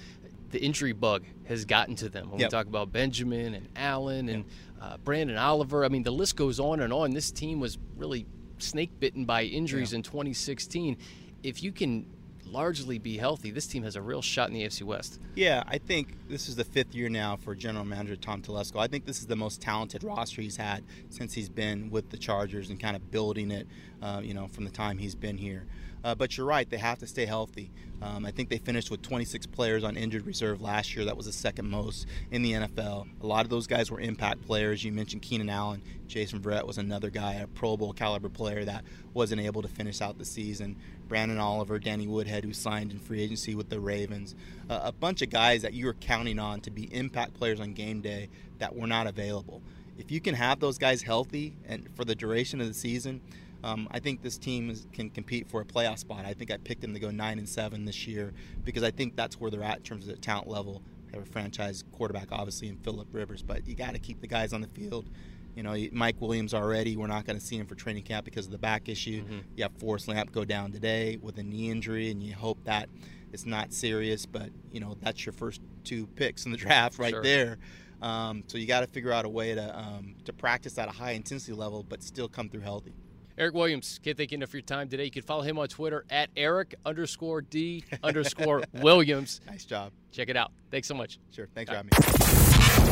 the 0.56 0.64
injury 0.64 0.94
bug 0.94 1.26
has 1.46 1.66
gotten 1.66 1.96
to 1.98 2.08
them. 2.08 2.30
When 2.30 2.40
yep. 2.40 2.48
we 2.48 2.52
talk 2.52 2.68
about 2.68 2.92
Benjamin 2.92 3.56
and 3.56 3.68
Allen 3.76 4.30
and 4.30 4.46
yep. 4.46 4.54
uh, 4.82 4.98
Branden 4.98 5.38
Oliver, 5.38 5.84
I 5.84 5.90
mean, 5.90 6.04
the 6.04 6.12
list 6.12 6.38
goes 6.38 6.60
on 6.60 6.80
and 6.80 6.94
on. 6.94 7.12
This 7.12 7.30
team 7.32 7.60
was 7.60 7.78
really 7.98 8.26
snake 8.60 8.92
bitten 9.00 9.26
by 9.26 9.44
injuries 9.44 9.92
yeah. 9.92 9.98
in 9.98 10.04
2016. 10.04 10.98
If 11.44 11.62
you 11.62 11.74
can 11.74 12.06
largely 12.46 12.98
be 12.98 13.18
healthy, 13.18 13.52
this 13.52 13.68
team 13.68 13.84
has 13.84 13.96
a 13.96 14.02
real 14.02 14.22
shot 14.22 14.50
in 14.50 14.54
the 14.54 14.64
AFC 14.64 14.84
West. 14.84 15.20
Yeah, 15.36 15.64
I 15.68 15.78
think 15.78 16.16
this 16.30 16.48
is 16.48 16.56
the 16.56 16.64
fifth 16.64 16.96
year 16.96 17.10
now 17.10 17.36
for 17.36 17.56
General 17.56 17.86
Manager 17.86 18.16
Tom 18.16 18.42
Telesco. 18.42 18.80
I 18.80 18.88
think 18.88 19.06
this 19.06 19.20
is 19.20 19.28
the 19.28 19.36
most 19.36 19.62
talented 19.62 20.04
roster 20.04 20.42
he's 20.42 20.58
had 20.58 20.84
since 21.10 21.34
he's 21.34 21.50
been 21.50 21.90
with 21.90 22.10
the 22.10 22.18
Chargers 22.18 22.70
and 22.70 22.80
kind 22.80 22.96
of 22.96 23.12
building 23.12 23.52
it, 23.52 23.68
uh, 24.02 24.22
you 24.24 24.34
know, 24.34 24.48
from 24.48 24.66
the 24.66 24.72
time 24.72 24.98
he's 24.98 25.16
been 25.16 25.38
here. 25.38 25.66
Uh, 26.06 26.14
but 26.14 26.38
you're 26.38 26.46
right, 26.46 26.70
they 26.70 26.78
have 26.78 27.00
to 27.00 27.08
stay 27.08 27.26
healthy. 27.26 27.72
Um, 28.00 28.28
I 28.28 28.32
think 28.32 28.50
they 28.50 28.60
finished 28.60 28.92
with 28.92 29.02
26 29.02 29.48
players 29.48 29.84
on 29.84 29.98
injured 29.98 30.28
reserve 30.28 30.62
last 30.62 30.96
year. 30.96 31.04
That 31.04 31.18
was 31.18 31.26
the 31.26 31.32
second 31.32 31.68
most 31.68 32.06
in 32.30 32.44
the 32.44 32.52
NFL. 32.52 33.08
A 33.24 33.26
lot 33.26 33.44
of 33.44 33.50
those 33.50 33.66
guys 33.66 33.90
were 33.90 34.00
impact 34.00 34.46
players. 34.46 34.84
You 34.84 34.92
mentioned 34.92 35.24
Keenan 35.24 35.50
Allen. 35.50 35.82
Jason 36.08 36.40
Verrett 36.40 36.68
was 36.68 36.78
another 36.78 37.10
guy, 37.10 37.34
a 37.34 37.48
Pro 37.48 37.76
Bowl 37.76 37.92
caliber 37.92 38.30
player 38.30 38.64
that 38.66 38.84
wasn't 39.16 39.42
able 39.42 39.64
to 39.64 39.68
finish 39.68 40.00
out 40.00 40.20
the 40.20 40.26
season. 40.26 40.76
Branden 41.10 41.42
Oliver, 41.42 41.80
Danny 41.80 42.06
Woodhead, 42.06 42.44
who 42.44 42.54
signed 42.54 42.92
in 42.92 43.00
free 43.00 43.24
agency 43.24 43.56
with 43.56 43.70
the 43.70 43.80
Ravens. 43.80 44.36
Uh, 44.70 44.82
a 44.84 44.92
bunch 44.92 45.24
of 45.24 45.32
guys 45.32 45.64
that 45.64 45.74
you 45.74 45.88
were 45.88 45.96
counting 45.96 46.38
on 46.38 46.62
to 46.62 46.70
be 46.70 46.84
impact 46.94 47.34
players 47.34 47.60
on 47.60 47.74
game 47.74 48.02
day 48.02 48.30
that 48.60 48.76
were 48.76 48.86
not 48.86 49.08
available. 49.08 49.64
If 49.98 50.12
you 50.12 50.22
can 50.22 50.36
have 50.36 50.60
those 50.60 50.78
guys 50.78 51.02
healthy 51.02 51.56
and 51.68 51.90
for 51.96 52.06
the 52.06 52.14
duration 52.14 52.62
of 52.62 52.68
the 52.68 52.76
season, 52.76 53.22
um, 53.66 53.88
I 53.90 54.00
think 54.00 54.22
this 54.22 54.38
team 54.38 54.70
is, 54.70 54.86
can 54.94 55.10
compete 55.10 55.48
for 55.48 55.60
a 55.60 55.66
playoff 55.66 55.98
spot. 55.98 56.24
I 56.24 56.34
think 56.34 56.52
I 56.52 56.58
picked 56.58 56.82
them 56.82 56.94
to 56.94 57.00
go 57.00 57.10
nine 57.10 57.40
and 57.40 57.50
seven 57.50 57.84
this 57.84 58.06
year 58.06 58.32
because 58.64 58.84
I 58.84 58.92
think 58.92 59.16
that's 59.16 59.40
where 59.40 59.50
they're 59.50 59.64
at 59.64 59.78
in 59.78 59.84
terms 59.84 60.08
of 60.08 60.14
the 60.14 60.22
talent 60.22 60.48
level. 60.48 60.84
They 61.08 61.18
have 61.18 61.28
a 61.28 61.32
franchise 61.32 61.84
quarterback, 61.92 62.28
obviously, 62.32 62.68
in 62.68 62.78
Philip 62.78 63.08
Rivers, 63.12 63.42
but 63.42 63.68
you 63.68 63.74
got 63.74 63.94
to 63.94 64.00
keep 64.00 64.22
the 64.22 64.28
guys 64.28 64.54
on 64.54 64.62
the 64.62 64.68
field. 64.68 65.10
You 65.56 65.64
know, 65.64 65.76
Mike 65.94 66.22
Williams 66.22 66.54
already. 66.54 66.96
We're 66.96 67.08
not 67.08 67.26
going 67.26 67.40
to 67.40 67.44
see 67.44 67.58
him 67.58 67.66
for 67.66 67.74
training 67.74 68.04
camp 68.04 68.26
because 68.26 68.46
of 68.46 68.52
the 68.52 68.60
back 68.60 68.88
issue. 68.88 69.24
Mm-hmm. 69.24 69.40
You 69.56 69.64
have 69.64 69.72
Forrest 69.80 70.08
Lamp 70.08 70.32
go 70.32 70.46
down 70.46 70.72
today 70.72 71.18
with 71.20 71.40
a 71.40 71.44
knee 71.44 71.72
injury, 71.72 72.12
and 72.12 72.22
you 72.22 72.36
hope 72.36 72.64
that 72.66 72.88
it's 73.34 73.48
not 73.48 73.74
serious. 73.74 74.28
But 74.28 74.50
you 74.72 74.80
know, 74.80 74.96
that's 75.02 75.26
your 75.26 75.34
first 75.34 75.62
two 75.84 76.06
picks 76.06 76.46
in 76.46 76.52
the 76.52 76.58
draft 76.66 77.00
right 77.00 77.12
sure. 77.12 77.24
there. 77.24 77.58
Um, 78.02 78.44
so 78.46 78.60
you 78.60 78.68
got 78.68 78.82
to 78.82 78.88
figure 78.88 79.12
out 79.12 79.26
a 79.26 79.30
way 79.30 79.56
to 79.56 79.80
um, 79.80 80.16
to 80.26 80.34
practice 80.34 80.78
at 80.78 80.88
a 80.88 80.92
high 80.92 81.12
intensity 81.12 81.54
level, 81.54 81.82
but 81.82 82.04
still 82.04 82.28
come 82.28 82.50
through 82.50 82.62
healthy. 82.62 82.94
Eric 83.38 83.54
Williams, 83.54 84.00
can't 84.02 84.16
thank 84.16 84.32
you 84.32 84.38
enough 84.38 84.50
for 84.50 84.56
your 84.56 84.64
time 84.64 84.88
today. 84.88 85.04
You 85.04 85.12
can 85.12 85.22
follow 85.22 85.42
him 85.42 85.60
on 85.60 85.68
Twitter 85.68 86.06
at 86.10 86.30
Eric 86.38 86.74
underscore 86.86 87.42
D 87.42 87.84
underscore 88.02 88.64
Williams. 88.74 89.42
Nice 89.46 89.66
job. 89.66 89.92
Check 90.14 90.30
it 90.30 90.38
out. 90.38 90.54
Thanks 90.72 90.88
so 90.88 90.94
much. 90.94 91.20
Sure. 91.32 91.50
Thanks 91.54 91.70
All 91.70 91.84
for 91.84 91.84
having 91.84 91.92
me. 91.92 92.92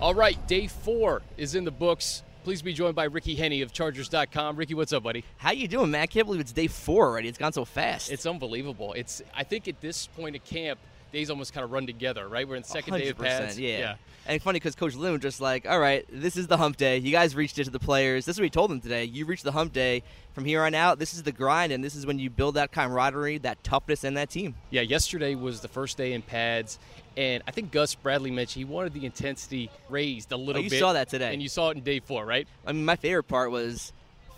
All 0.00 0.14
right, 0.14 0.46
day 0.46 0.68
four 0.68 1.22
is 1.36 1.56
in 1.56 1.64
the 1.64 1.72
books. 1.72 2.22
Please 2.44 2.62
be 2.62 2.72
joined 2.72 2.94
by 2.94 3.04
Ricky 3.04 3.34
Henne 3.34 3.60
of 3.62 3.72
Chargers.com. 3.72 4.54
Ricky, 4.54 4.74
what's 4.74 4.92
up, 4.92 5.02
buddy? 5.02 5.24
How 5.36 5.50
you 5.50 5.66
doing, 5.66 5.90
man? 5.90 6.02
I 6.02 6.06
can't 6.06 6.26
believe 6.26 6.40
it's 6.40 6.52
day 6.52 6.68
four 6.68 7.08
already. 7.08 7.26
It's 7.26 7.38
gone 7.38 7.52
so 7.52 7.64
fast. 7.64 8.12
It's 8.12 8.24
unbelievable. 8.24 8.92
It's 8.92 9.20
I 9.34 9.42
think 9.42 9.66
at 9.66 9.80
this 9.80 10.06
point 10.06 10.36
of 10.36 10.44
camp– 10.44 10.78
days 11.12 11.30
almost 11.30 11.52
kind 11.52 11.64
of 11.64 11.72
run 11.72 11.86
together, 11.86 12.28
right? 12.28 12.46
We're 12.46 12.56
in 12.56 12.62
the 12.62 12.68
second 12.68 12.94
day 12.94 13.08
of 13.08 13.18
pads. 13.18 13.58
Yeah. 13.58 13.78
yeah. 13.78 13.94
And 14.28 14.42
funny 14.42 14.56
because 14.56 14.74
Coach 14.74 14.94
Lynn 14.94 15.20
just 15.20 15.40
like, 15.40 15.68
all 15.68 15.78
right, 15.78 16.04
this 16.10 16.36
is 16.36 16.48
the 16.48 16.56
hump 16.56 16.76
day. 16.76 16.98
You 16.98 17.12
guys 17.12 17.36
reached 17.36 17.58
it 17.58 17.64
to 17.64 17.70
the 17.70 17.78
players. 17.78 18.24
This 18.24 18.36
is 18.36 18.40
what 18.40 18.44
he 18.44 18.50
told 18.50 18.70
them 18.70 18.80
today. 18.80 19.04
You 19.04 19.24
reached 19.24 19.44
the 19.44 19.52
hump 19.52 19.72
day. 19.72 20.02
From 20.34 20.44
here 20.44 20.64
on 20.64 20.74
out, 20.74 20.98
this 20.98 21.14
is 21.14 21.22
the 21.22 21.32
grind, 21.32 21.72
and 21.72 21.82
this 21.82 21.94
is 21.94 22.04
when 22.04 22.18
you 22.18 22.28
build 22.28 22.56
that 22.56 22.70
camaraderie, 22.70 23.38
that 23.38 23.64
toughness, 23.64 24.04
and 24.04 24.18
that 24.18 24.28
team. 24.28 24.54
Yeah, 24.68 24.82
yesterday 24.82 25.34
was 25.34 25.60
the 25.60 25.68
first 25.68 25.96
day 25.96 26.12
in 26.12 26.20
pads, 26.20 26.78
and 27.16 27.42
I 27.48 27.52
think 27.52 27.72
Gus 27.72 27.94
Bradley 27.94 28.30
mentioned 28.30 28.66
he 28.66 28.70
wanted 28.70 28.92
the 28.92 29.06
intensity 29.06 29.70
raised 29.88 30.32
a 30.32 30.36
little 30.36 30.60
oh, 30.60 30.64
you 30.64 30.68
bit. 30.68 30.76
You 30.76 30.80
saw 30.80 30.92
that 30.92 31.08
today. 31.08 31.32
And 31.32 31.42
you 31.42 31.48
saw 31.48 31.70
it 31.70 31.78
in 31.78 31.82
day 31.82 32.00
four, 32.00 32.26
right? 32.26 32.46
I 32.66 32.72
mean, 32.72 32.84
my 32.84 32.96
favorite 32.96 33.28
part 33.28 33.50
was 33.50 33.94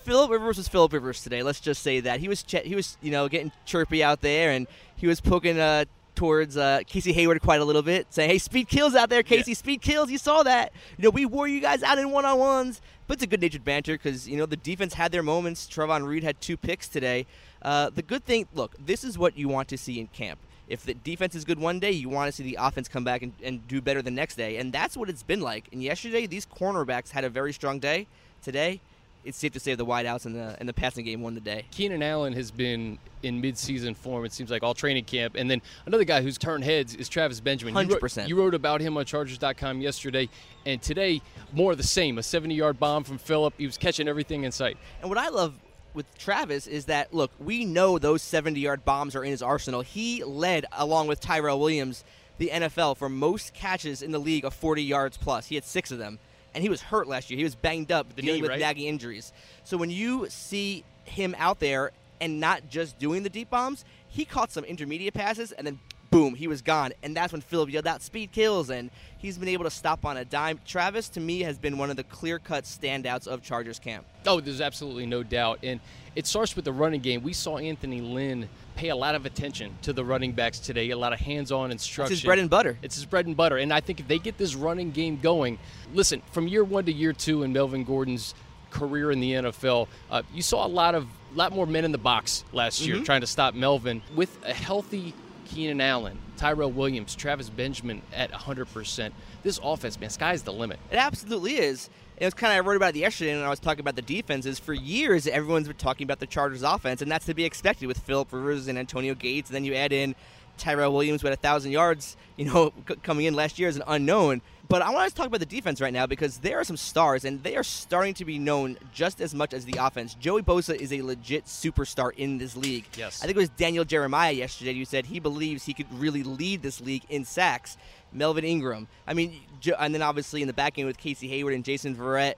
Philip 0.09 0.31
Rivers 0.31 0.57
was 0.57 0.69
Philip 0.69 0.93
Rivers 0.93 1.23
today. 1.23 1.43
Let's 1.43 1.61
just 1.61 1.83
say 1.83 2.01
that 2.01 2.21
he 2.21 2.29
was 2.29 2.43
ch- 2.43 2.65
he 2.65 2.75
was 2.75 2.97
you 3.03 3.11
know 3.11 3.29
getting 3.29 3.53
chirpy 3.67 4.03
out 4.03 4.21
there, 4.21 4.53
and 4.53 4.67
he 4.97 5.07
was 5.07 5.21
poking 5.21 5.59
uh, 5.59 5.85
towards 6.19 6.57
uh, 6.57 6.81
Casey 6.89 7.13
Hayward 7.13 7.41
quite 7.41 7.61
a 7.61 7.65
little 7.65 7.81
bit, 7.83 8.09
saying, 8.11 8.29
"Hey, 8.29 8.39
speed 8.39 8.69
kills 8.69 8.97
out 8.97 9.09
there, 9.09 9.23
Casey. 9.23 9.53
Yeah. 9.53 9.57
Speed 9.57 9.81
kills. 9.81 10.11
You 10.11 10.19
saw 10.19 10.43
that. 10.43 10.73
You 10.97 11.05
know, 11.05 11.11
we 11.11 11.25
wore 11.25 11.47
you 11.47 11.61
guys 11.61 11.83
out 11.85 11.97
in 11.99 12.11
one-on-ones." 12.11 12.81
But 13.07 13.15
it's 13.15 13.23
a 13.23 13.27
good-natured 13.29 13.65
banter 13.65 13.93
because 13.95 14.29
you 14.29 14.37
know 14.37 14.45
the 14.45 14.57
defense 14.57 14.95
had 14.95 15.13
their 15.13 15.23
moments. 15.23 15.69
Trovon 15.69 16.07
Reed 16.07 16.25
had 16.25 16.41
two 16.41 16.57
picks 16.57 16.89
today. 16.89 17.25
Uh, 17.63 17.91
the 17.91 18.03
good 18.03 18.25
thing, 18.25 18.49
look, 18.53 18.75
this 18.85 19.05
is 19.05 19.17
what 19.17 19.39
you 19.39 19.49
want 19.49 19.69
to 19.69 19.79
see 19.79 19.99
in 20.01 20.09
camp. 20.09 20.41
If 20.69 20.85
the 20.85 20.95
defense 20.95 21.35
is 21.35 21.45
good 21.45 21.59
one 21.59 21.79
day, 21.79 21.93
you 21.93 22.09
want 22.09 22.29
to 22.29 22.33
see 22.33 22.43
the 22.43 22.59
offense 22.61 22.89
come 22.89 23.05
back 23.05 23.23
and, 23.23 23.33
and 23.43 23.67
do 23.67 23.81
better 23.81 24.03
the 24.03 24.11
next 24.11 24.35
day, 24.35 24.57
and 24.59 24.73
that's 24.73 24.97
what 24.97 25.09
it's 25.09 25.23
been 25.23 25.41
like. 25.41 25.69
And 25.73 25.83
yesterday, 25.83 26.27
these 26.27 26.45
cornerbacks 26.45 27.11
had 27.11 27.25
a 27.25 27.31
very 27.31 27.53
strong 27.53 27.79
day. 27.79 28.09
Today, 28.43 28.81
it's 29.25 29.39
safe 29.39 29.53
to 29.53 29.61
say 29.61 29.75
the 29.75 29.85
wideouts 29.85 30.27
in 30.27 30.33
the 30.33 30.57
in 30.61 30.67
the 30.67 30.73
passing 30.73 31.05
game 31.05 31.21
won 31.21 31.35
the 31.35 31.41
day. 31.41 31.67
Keenan 31.71 32.03
Allen 32.03 32.33
has 32.33 32.51
been 32.51 32.99
in 33.23 33.43
midseason 33.43 33.97
form. 33.97 34.25
It 34.25 34.33
seems 34.33 34.51
like 34.51 34.63
all 34.63 34.75
training 34.75 35.05
camp, 35.05 35.35
and 35.37 35.51
then 35.51 35.61
another 35.87 36.05
guy 36.05 36.23
who's 36.23 36.39
turned 36.39 36.65
heads 36.65 36.95
is 36.95 37.09
Travis 37.09 37.41
Benjamin. 37.41 37.75
Hundred 37.75 38.01
percent. 38.01 38.29
You 38.29 38.37
wrote 38.37 38.55
about 38.55 38.81
him 38.81 38.97
on 38.97 39.05
Chargers.com 39.05 39.81
yesterday, 39.81 40.29
and 40.67 40.81
today 40.81 41.21
more 41.53 41.73
of 41.73 41.79
the 41.79 41.85
same. 41.85 42.19
A 42.19 42.23
70-yard 42.23 42.79
bomb 42.79 43.05
from 43.05 43.19
Philip. 43.19 43.55
He 43.59 43.67
was 43.67 43.77
catching 43.77 44.09
everything 44.09 44.45
in 44.45 44.53
sight. 44.53 44.77
And 45.01 45.09
what 45.09 45.19
I 45.19 45.29
love 45.29 45.55
with 45.95 46.07
Travis 46.17 46.67
is 46.67 46.87
that 46.87 47.13
look, 47.13 47.33
we 47.39 47.65
know 47.65 47.99
those 47.99 48.23
70-yard 48.23 48.85
bombs 48.85 49.17
are 49.17 49.25
in 49.25 49.31
his 49.31 49.43
arsenal. 49.43 49.83
He 49.83 50.23
led 50.25 50.65
along 50.73 51.09
with 51.09 51.21
Tyrell 51.21 51.59
Williams 51.59 52.05
the 52.39 52.51
NFL 52.53 52.97
for 52.97 53.09
most 53.09 53.53
catches 53.53 54.01
in 54.01 54.13
the 54.13 54.19
league 54.19 54.45
of 54.45 54.55
40 54.55 54.83
yards 54.83 55.17
plus. 55.17 55.47
He 55.47 55.57
had 55.57 55.65
six 55.65 55.91
of 55.91 55.99
them 55.99 56.19
and 56.55 56.63
he 56.63 56.69
was 56.69 56.81
hurt 56.81 57.09
last 57.09 57.31
year. 57.31 57.39
He 57.39 57.45
was 57.45 57.55
banged 57.55 57.93
up, 57.93 58.15
the 58.15 58.23
dealing 58.23 58.37
knee, 58.37 58.43
with 58.43 58.51
right? 58.51 58.61
nagging 58.61 58.87
injuries. 58.87 59.33
So 59.65 59.77
when 59.77 59.91
you 59.91 60.27
see 60.29 60.85
him 61.05 61.35
out 61.39 61.61
there 61.61 61.93
and 62.21 62.41
not 62.41 62.69
just 62.69 62.99
doing 62.99 63.23
the 63.23 63.31
deep 63.31 63.51
bombs, 63.51 63.85
he 64.09 64.25
caught 64.25 64.51
some 64.51 64.65
intermediate 64.65 65.15
passes 65.15 65.53
and 65.53 65.67
then 65.67 65.79
boom, 66.11 66.35
he 66.35 66.49
was 66.49 66.63
gone. 66.63 66.93
And 67.03 67.17
that's 67.17 67.33
when 67.33 67.43
Philip 67.43 67.71
yelled 67.71 67.87
out 67.87 68.03
speed 68.03 68.33
kills, 68.33 68.71
and 68.71 68.91
he's 69.19 69.39
been 69.39 69.49
able 69.49 69.65
to 69.65 69.71
stop 69.71 70.05
on 70.05 70.17
a 70.17 70.25
dime. 70.25 70.61
Travis, 70.67 71.09
to 71.11 71.21
me, 71.21 71.41
has 71.41 71.59
been 71.59 71.79
one 71.79 71.91
of 71.91 71.97
the 71.97 72.05
clear 72.05 72.39
cut 72.39 72.65
standouts 72.65 73.27
of 73.27 73.43
Chargers 73.43 73.79
camp. 73.79 74.07
Oh, 74.27 74.41
there's 74.41 74.61
absolutely 74.61 75.07
no 75.07 75.23
doubt. 75.23 75.61
And 75.63 75.81
it 76.17 76.27
starts 76.27 76.57
with 76.57 76.65
the 76.65 76.73
running 76.73 77.01
game. 77.01 77.23
We 77.23 77.33
saw 77.33 77.59
Anthony 77.59 78.01
Lynn 78.01 78.49
pay 78.79 78.91
a 78.91 78.97
lot 78.97 79.17
of 79.17 79.27
attention 79.27 79.77
to 79.83 79.93
the 79.93 80.05
running 80.05 80.33
backs 80.33 80.61
today, 80.61 80.91
a 80.91 80.97
lot 80.97 81.13
of 81.13 81.19
hands 81.19 81.51
on 81.51 81.73
instruction. 81.73 82.13
It's 82.13 82.21
his 82.21 82.27
bread 82.27 82.39
and 82.39 82.49
butter. 82.49 82.79
It's 82.81 82.95
his 82.95 83.05
bread 83.05 83.27
and 83.27 83.37
butter. 83.37 83.57
And 83.57 83.73
I 83.73 83.81
think 83.81 83.99
if 83.99 84.07
they 84.07 84.21
get 84.21 84.39
this 84.39 84.55
running 84.55 84.93
game 84.93 85.19
going, 85.21 85.59
listen, 85.93 86.23
from 86.31 86.47
year 86.47 86.63
one 86.63 86.85
to 86.85 86.93
year 86.93 87.13
two 87.13 87.43
in 87.43 87.53
Melvin 87.53 87.83
Gordon's 87.83 88.37
career 88.71 89.11
in 89.11 89.19
the 89.19 89.33
NFL, 89.33 89.89
uh, 90.13 90.23
you 90.33 90.43
saw 90.43 90.65
a 90.65 90.69
lot 90.69 90.95
of 90.95 91.09
lot 91.35 91.53
more 91.53 91.67
men 91.67 91.85
in 91.85 91.91
the 91.91 91.99
box 91.99 92.45
last 92.53 92.81
year 92.81 92.95
mm-hmm. 92.95 93.05
trying 93.05 93.21
to 93.21 93.27
stop 93.27 93.55
Melvin 93.55 94.01
with 94.15 94.39
a 94.47 94.55
healthy 94.55 95.13
Keenan 95.47 95.81
Allen, 95.81 96.17
Tyrell 96.37 96.71
Williams, 96.71 97.17
Travis 97.17 97.51
Benjamin 97.51 98.01
at 98.15 98.31
100%. 98.31 99.11
This 99.43 99.59
offense, 99.61 99.99
man, 99.99 100.11
sky's 100.11 100.43
the 100.43 100.53
limit. 100.53 100.79
It 100.93 100.97
absolutely 100.97 101.57
is. 101.57 101.91
It 102.21 102.25
was 102.25 102.35
kind 102.35 102.53
of 102.53 102.57
I 102.57 102.69
wrote 102.69 102.77
about 102.77 102.97
it 102.97 102.99
yesterday, 102.99 103.31
and 103.31 103.45
I 103.45 103.49
was 103.49 103.61
talking 103.61 103.79
about 103.79 103.95
the 103.95 104.03
defenses. 104.03 104.59
For 104.59 104.75
years, 104.75 105.29
everyone's 105.29 105.69
been 105.69 105.77
talking 105.77 106.05
about 106.05 106.19
the 106.19 106.27
Chargers' 106.27 106.65
offense, 106.65 107.01
and 107.01 107.09
that's 107.09 107.27
to 107.27 107.35
be 107.35 107.45
expected 107.45 107.87
with 107.87 107.99
Philip 107.99 108.33
Rivers 108.33 108.67
and 108.67 108.77
Antonio 108.77 109.15
Gates. 109.15 109.51
And 109.51 109.55
then 109.55 109.65
you 109.65 109.75
add 109.75 109.93
in 109.93 110.17
Tyrell 110.59 110.93
Williams 110.93 111.23
with 111.23 111.33
a 111.33 111.37
thousand 111.37 111.73
yards, 111.73 112.17
you 112.37 112.45
know, 112.45 112.73
c- 112.89 112.97
coming 113.03 113.27
in 113.27 113.35
last 113.35 113.59
year 113.59 113.69
as 113.69 113.77
an 113.77 113.83
unknown. 113.87 114.43
But 114.69 114.83
I 114.83 114.91
want 114.91 115.09
to 115.09 115.15
talk 115.15 115.27
about 115.27 115.41
the 115.41 115.47
defense 115.47 115.81
right 115.81 115.93
now 115.95 116.05
because 116.07 116.39
there 116.39 116.61
are 116.61 116.65
some 116.65 116.77
stars, 116.77 117.25
and 117.25 117.43
they 117.43 117.57
are 117.57 117.63
starting 117.63 118.13
to 118.15 118.27
be 118.27 118.39
known 118.39 118.77
just 118.93 119.23
as 119.23 119.35
much 119.35 119.55
as 119.55 119.65
the 119.65 119.79
offense. 119.81 120.13
Joey 120.15 120.43
Bosa 120.43 120.75
is 120.75 120.93
a 120.93 121.01
legit 121.01 121.47
superstar 121.47 122.11
in 122.15 122.37
this 122.37 122.55
league. 122.55 122.85
Yes. 122.95 123.23
I 123.23 123.27
think 123.27 123.37
it 123.37 123.41
was 123.41 123.49
Daniel 123.51 123.87
Jeremiah 123.87 124.33
yesterday 124.33 124.75
who 124.75 124.85
said 124.85 125.07
he 125.07 125.21
believes 125.21 125.65
he 125.65 125.73
could 125.73 125.87
really 125.99 126.23
lead 126.23 126.61
this 126.63 126.83
league 126.83 127.05
in 127.09 127.25
sacks. 127.25 127.79
Melvin 128.13 128.45
Ingram. 128.45 128.89
I 129.07 129.15
mean, 129.15 129.41
and 129.79 129.95
then 129.95 130.03
obviously 130.03 130.41
in 130.43 130.47
the 130.49 130.55
back 130.55 130.79
end 130.79 130.87
with 130.87 130.99
Casey 130.99 131.29
Hayward 131.29 131.55
and 131.55 131.65
Jason 131.65 131.95
Verrett, 131.95 132.35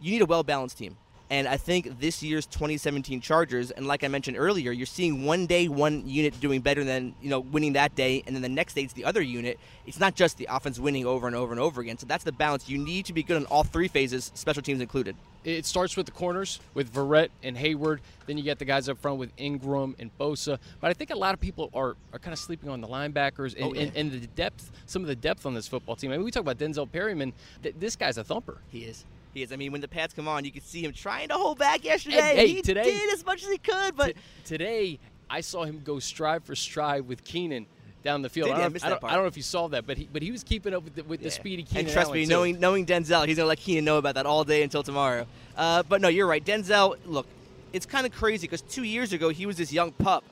you 0.00 0.12
need 0.12 0.22
a 0.22 0.26
well 0.26 0.42
balanced 0.42 0.78
team. 0.78 0.96
And 1.32 1.48
I 1.48 1.56
think 1.56 1.98
this 1.98 2.22
year's 2.22 2.44
2017 2.44 3.22
Chargers, 3.22 3.70
and 3.70 3.86
like 3.86 4.04
I 4.04 4.08
mentioned 4.08 4.36
earlier, 4.36 4.70
you're 4.70 4.84
seeing 4.84 5.24
one 5.24 5.46
day 5.46 5.66
one 5.66 6.06
unit 6.06 6.38
doing 6.40 6.60
better 6.60 6.84
than 6.84 7.14
you 7.22 7.30
know 7.30 7.40
winning 7.40 7.72
that 7.72 7.94
day, 7.94 8.22
and 8.26 8.36
then 8.36 8.42
the 8.42 8.50
next 8.50 8.74
day 8.74 8.82
it's 8.82 8.92
the 8.92 9.06
other 9.06 9.22
unit. 9.22 9.58
It's 9.86 9.98
not 9.98 10.14
just 10.14 10.36
the 10.36 10.46
offense 10.50 10.78
winning 10.78 11.06
over 11.06 11.26
and 11.26 11.34
over 11.34 11.50
and 11.50 11.58
over 11.58 11.80
again. 11.80 11.96
So 11.96 12.04
that's 12.06 12.22
the 12.22 12.32
balance. 12.32 12.68
You 12.68 12.76
need 12.76 13.06
to 13.06 13.14
be 13.14 13.22
good 13.22 13.38
on 13.38 13.46
all 13.46 13.64
three 13.64 13.88
phases, 13.88 14.30
special 14.34 14.60
teams 14.62 14.82
included. 14.82 15.16
It 15.42 15.64
starts 15.64 15.96
with 15.96 16.04
the 16.04 16.12
corners 16.12 16.60
with 16.74 16.92
Verrett 16.92 17.30
and 17.42 17.56
Hayward. 17.56 18.02
Then 18.26 18.36
you 18.36 18.44
get 18.44 18.58
the 18.58 18.66
guys 18.66 18.90
up 18.90 18.98
front 18.98 19.16
with 19.18 19.32
Ingram 19.38 19.96
and 19.98 20.10
Bosa. 20.18 20.58
But 20.82 20.90
I 20.90 20.92
think 20.92 21.08
a 21.08 21.16
lot 21.16 21.32
of 21.32 21.40
people 21.40 21.70
are, 21.72 21.96
are 22.12 22.18
kind 22.18 22.34
of 22.34 22.38
sleeping 22.40 22.68
on 22.68 22.82
the 22.82 22.86
linebackers 22.86 23.54
and, 23.56 23.64
Oh, 23.64 23.72
yeah. 23.74 23.84
and, 23.84 23.96
and 23.96 24.12
the 24.12 24.26
depth, 24.26 24.70
some 24.84 25.00
of 25.00 25.08
the 25.08 25.16
depth 25.16 25.46
on 25.46 25.54
this 25.54 25.66
football 25.66 25.96
team. 25.96 26.12
I 26.12 26.16
mean, 26.18 26.26
we 26.26 26.30
talk 26.30 26.42
about 26.42 26.58
Denzel 26.58 26.92
Perryman. 26.92 27.32
Th- 27.62 27.74
this 27.78 27.96
guy's 27.96 28.18
a 28.18 28.22
thumper. 28.24 28.58
He 28.70 28.80
is. 28.80 29.06
He 29.34 29.42
is. 29.42 29.52
I 29.52 29.56
mean, 29.56 29.72
when 29.72 29.80
the 29.80 29.88
pads 29.88 30.12
come 30.12 30.28
on, 30.28 30.44
you 30.44 30.50
can 30.52 30.62
see 30.62 30.84
him 30.84 30.92
trying 30.92 31.28
to 31.28 31.34
hold 31.34 31.58
back 31.58 31.84
yesterday. 31.84 32.18
And, 32.18 32.38
hey, 32.38 32.48
he 32.48 32.62
today- 32.62 32.84
did 32.84 33.12
as 33.14 33.24
much 33.24 33.42
as 33.42 33.48
he 33.48 33.58
could, 33.58 33.96
but 33.96 34.08
T- 34.08 34.14
today, 34.44 34.98
I 35.30 35.40
saw 35.40 35.64
him 35.64 35.80
go 35.84 35.98
stride 35.98 36.44
for 36.44 36.54
stride 36.54 37.06
with 37.08 37.24
Keenan 37.24 37.66
down 38.04 38.20
the 38.20 38.28
field. 38.28 38.48
Did 38.48 38.56
I, 38.56 38.60
don't, 38.62 38.72
missed 38.72 38.84
I, 38.84 38.90
that 38.90 39.00
don't. 39.00 39.10
I 39.10 39.14
don't 39.14 39.24
know 39.24 39.28
if 39.28 39.36
you 39.36 39.42
saw 39.42 39.68
that, 39.68 39.86
but 39.86 39.96
he, 39.96 40.08
but 40.12 40.20
he 40.22 40.30
was 40.30 40.44
keeping 40.44 40.74
up 40.74 40.84
with 40.84 40.96
the, 40.96 41.04
with 41.04 41.20
the 41.20 41.26
Yeah. 41.26 41.30
speedy 41.32 41.62
Keenan. 41.62 41.86
And 41.86 41.92
trust 41.94 42.08
Allen, 42.08 42.18
me, 42.20 42.24
too. 42.26 42.30
knowing 42.30 42.60
knowing 42.60 42.84
Denzel, 42.84 43.26
he's 43.26 43.36
gonna 43.36 43.48
let 43.48 43.58
Keenan 43.58 43.84
know 43.84 43.96
about 43.98 44.16
that 44.16 44.26
all 44.26 44.44
day 44.44 44.62
until 44.62 44.82
tomorrow. 44.82 45.26
Uh, 45.56 45.82
but 45.84 46.00
no, 46.00 46.08
you're 46.08 46.26
right. 46.26 46.44
Denzel, 46.44 46.96
look, 47.06 47.26
it's 47.72 47.86
kind 47.86 48.04
of 48.04 48.12
crazy 48.12 48.46
because 48.46 48.60
two 48.62 48.82
years 48.82 49.12
ago 49.14 49.30
he 49.30 49.46
was 49.46 49.56
this 49.56 49.72
young 49.72 49.92
pup, 49.92 50.24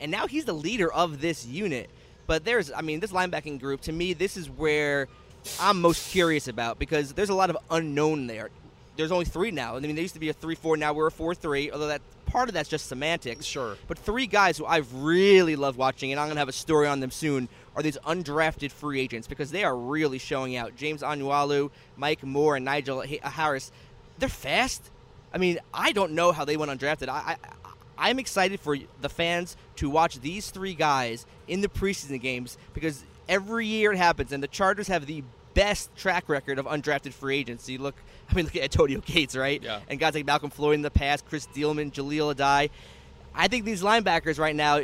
and 0.00 0.10
now 0.10 0.26
he's 0.26 0.46
the 0.46 0.52
leader 0.54 0.92
of 0.92 1.20
this 1.20 1.46
unit. 1.46 1.90
But 2.26 2.44
there's, 2.44 2.72
I 2.72 2.80
mean, 2.82 2.98
this 3.00 3.12
linebacking 3.12 3.60
group 3.60 3.82
to 3.82 3.92
me, 3.92 4.12
this 4.14 4.36
is 4.36 4.50
where 4.50 5.06
I'm 5.60 5.80
most 5.80 6.10
curious 6.10 6.48
about 6.48 6.78
because 6.78 7.12
there's 7.12 7.28
a 7.30 7.34
lot 7.34 7.50
of 7.50 7.56
unknown 7.70 8.26
there. 8.26 8.50
There's 8.96 9.12
only 9.12 9.26
three 9.26 9.50
now. 9.50 9.76
I 9.76 9.80
mean, 9.80 9.94
there 9.94 10.02
used 10.02 10.14
to 10.14 10.20
be 10.20 10.28
a 10.28 10.32
three-four. 10.32 10.76
Now 10.76 10.92
we're 10.92 11.06
a 11.06 11.10
four-three. 11.12 11.70
Although 11.70 11.86
that 11.88 12.02
part 12.26 12.48
of 12.48 12.54
that's 12.54 12.68
just 12.68 12.86
semantics. 12.86 13.44
Sure. 13.44 13.76
But 13.86 13.98
three 13.98 14.26
guys 14.26 14.58
who 14.58 14.66
I've 14.66 14.92
really 14.92 15.56
loved 15.56 15.78
watching, 15.78 16.10
and 16.10 16.20
I'm 16.20 16.26
going 16.26 16.36
to 16.36 16.40
have 16.40 16.48
a 16.48 16.52
story 16.52 16.88
on 16.88 17.00
them 17.00 17.10
soon, 17.10 17.48
are 17.76 17.82
these 17.82 17.98
undrafted 17.98 18.72
free 18.72 19.00
agents 19.00 19.28
because 19.28 19.50
they 19.52 19.62
are 19.64 19.76
really 19.76 20.18
showing 20.18 20.56
out. 20.56 20.74
James 20.76 21.02
Onwualu, 21.02 21.70
Mike 21.96 22.24
Moore, 22.24 22.56
and 22.56 22.64
Nigel 22.64 23.00
uh, 23.00 23.30
Harris. 23.30 23.70
They're 24.18 24.28
fast. 24.28 24.90
I 25.32 25.38
mean, 25.38 25.58
I 25.72 25.92
don't 25.92 26.12
know 26.12 26.32
how 26.32 26.44
they 26.44 26.56
went 26.56 26.72
undrafted. 26.72 27.08
I, 27.08 27.36
I, 27.44 27.70
I'm 27.96 28.18
excited 28.18 28.58
for 28.60 28.76
the 29.00 29.08
fans 29.08 29.56
to 29.76 29.88
watch 29.88 30.20
these 30.20 30.50
three 30.50 30.74
guys 30.74 31.24
in 31.46 31.60
the 31.60 31.68
preseason 31.68 32.20
games 32.20 32.58
because 32.74 33.04
every 33.28 33.66
year 33.66 33.92
it 33.92 33.98
happens, 33.98 34.32
and 34.32 34.42
the 34.42 34.48
Chargers 34.48 34.88
have 34.88 35.06
the 35.06 35.22
best 35.58 35.94
track 35.96 36.28
record 36.28 36.58
of 36.60 36.66
undrafted 36.66 37.12
free 37.12 37.36
agents. 37.38 37.68
You 37.68 37.78
look, 37.78 37.96
I 38.30 38.34
mean, 38.34 38.44
look 38.44 38.54
at 38.54 38.62
Antonio 38.62 39.00
Gates, 39.04 39.34
right? 39.36 39.60
Yeah. 39.60 39.80
And 39.88 39.98
guys 39.98 40.14
like 40.14 40.24
Malcolm 40.24 40.50
Floyd 40.50 40.74
in 40.76 40.82
the 40.82 40.90
past, 40.90 41.26
Kris 41.26 41.48
Dielman, 41.48 41.90
Jahleel 41.92 42.32
Addae. 42.34 42.70
I 43.34 43.48
think 43.48 43.64
these 43.64 43.82
linebackers 43.82 44.38
right 44.38 44.54
now, 44.54 44.80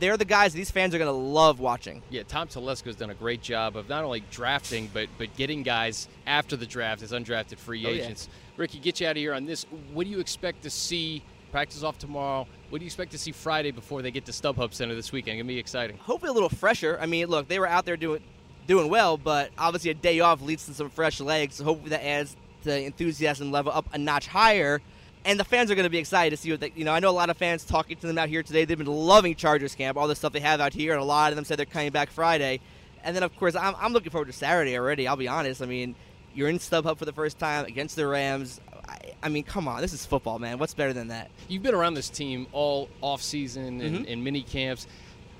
they're 0.00 0.16
the 0.16 0.24
guys 0.24 0.52
these 0.52 0.70
fans 0.70 0.94
are 0.94 0.98
going 0.98 1.06
to 1.08 1.12
love 1.12 1.60
watching. 1.60 2.02
Yeah, 2.10 2.22
Tom 2.24 2.48
Telesco's 2.48 2.96
done 2.96 3.10
a 3.10 3.14
great 3.14 3.42
job 3.42 3.76
of 3.76 3.88
not 3.88 4.02
only 4.04 4.22
drafting 4.30 4.90
but 4.92 5.08
but 5.18 5.34
getting 5.36 5.62
guys 5.62 6.08
after 6.26 6.56
the 6.56 6.66
draft 6.66 7.02
as 7.02 7.12
undrafted 7.12 7.58
free 7.58 7.84
Oh, 7.86 7.90
yeah. 7.90 8.02
agents. 8.04 8.28
Ricky, 8.56 8.78
get 8.80 9.00
you 9.00 9.06
out 9.06 9.12
of 9.12 9.16
here 9.18 9.34
on 9.34 9.44
this. 9.46 9.64
What 9.92 10.04
do 10.04 10.10
you 10.10 10.18
expect 10.20 10.62
to 10.64 10.70
see? 10.70 11.22
Practice 11.50 11.82
off 11.82 11.96
tomorrow. 11.96 12.46
What 12.68 12.78
do 12.80 12.84
you 12.84 12.88
expect 12.88 13.12
to 13.12 13.18
see 13.18 13.32
Friday 13.32 13.70
before 13.70 14.02
they 14.02 14.10
get 14.10 14.26
to 14.26 14.32
StubHub 14.32 14.74
Center 14.74 14.94
this 14.94 15.12
weekend? 15.12 15.38
Gonna 15.38 15.48
be 15.48 15.58
exciting. 15.58 15.96
Hopefully 15.96 16.28
a 16.28 16.32
little 16.34 16.50
fresher. 16.50 16.98
I 17.00 17.06
mean, 17.06 17.28
look, 17.28 17.48
they 17.48 17.58
were 17.58 17.66
out 17.66 17.86
there 17.86 17.96
doing 17.96 18.22
doing 18.68 18.88
well, 18.88 19.16
but 19.16 19.50
obviously 19.58 19.90
a 19.90 19.94
day 19.94 20.20
off 20.20 20.40
leads 20.42 20.66
to 20.66 20.74
some 20.74 20.90
fresh 20.90 21.18
legs. 21.20 21.56
So 21.56 21.64
hopefully 21.64 21.90
that 21.90 22.04
adds 22.06 22.36
the 22.62 22.84
enthusiasm 22.84 23.50
level 23.50 23.72
up 23.72 23.86
a 23.92 23.98
notch 23.98 24.28
higher. 24.28 24.80
And 25.24 25.40
the 25.40 25.44
fans 25.44 25.70
are 25.70 25.74
going 25.74 25.84
to 25.84 25.90
be 25.90 25.98
excited 25.98 26.30
to 26.30 26.36
see 26.36 26.50
what 26.52 26.60
they, 26.60 26.72
you 26.76 26.84
know. 26.84 26.92
I 26.92 27.00
know 27.00 27.10
a 27.10 27.10
lot 27.10 27.28
of 27.28 27.36
fans 27.36 27.64
talking 27.64 27.96
to 27.96 28.06
them 28.06 28.16
out 28.18 28.28
here 28.28 28.42
today. 28.44 28.64
They've 28.64 28.78
been 28.78 28.86
loving 28.86 29.34
Chargers 29.34 29.74
camp, 29.74 29.98
all 29.98 30.06
the 30.06 30.14
stuff 30.14 30.32
they 30.32 30.40
have 30.40 30.60
out 30.60 30.72
here, 30.72 30.92
and 30.92 31.02
a 31.02 31.04
lot 31.04 31.32
of 31.32 31.36
them 31.36 31.44
said 31.44 31.58
they're 31.58 31.66
coming 31.66 31.90
back 31.90 32.10
Friday. 32.10 32.60
And 33.02 33.16
then, 33.16 33.22
of 33.24 33.36
course, 33.36 33.56
I'm, 33.56 33.74
I'm 33.78 33.92
looking 33.92 34.10
forward 34.10 34.26
to 34.26 34.32
Saturday 34.32 34.78
already. 34.78 35.08
I'll 35.08 35.16
be 35.16 35.28
honest. 35.28 35.60
I 35.60 35.66
mean, 35.66 35.94
you're 36.34 36.48
in 36.48 36.58
StubHub 36.58 36.98
for 36.98 37.04
the 37.04 37.12
first 37.12 37.38
time 37.38 37.64
against 37.66 37.96
the 37.96 38.06
Rams. 38.06 38.60
I, 38.88 38.98
I 39.24 39.28
mean, 39.28 39.42
come 39.44 39.66
on, 39.66 39.80
this 39.80 39.92
is 39.92 40.06
football, 40.06 40.38
man. 40.38 40.58
What's 40.58 40.74
better 40.74 40.92
than 40.92 41.08
that? 41.08 41.30
You've 41.48 41.62
been 41.62 41.74
around 41.74 41.94
this 41.94 42.08
team 42.08 42.46
all 42.52 42.88
off 43.00 43.20
season 43.22 43.80
and, 43.80 44.06
Mhm. 44.06 44.12
and 44.12 44.24
mini 44.24 44.42
camps. 44.42 44.86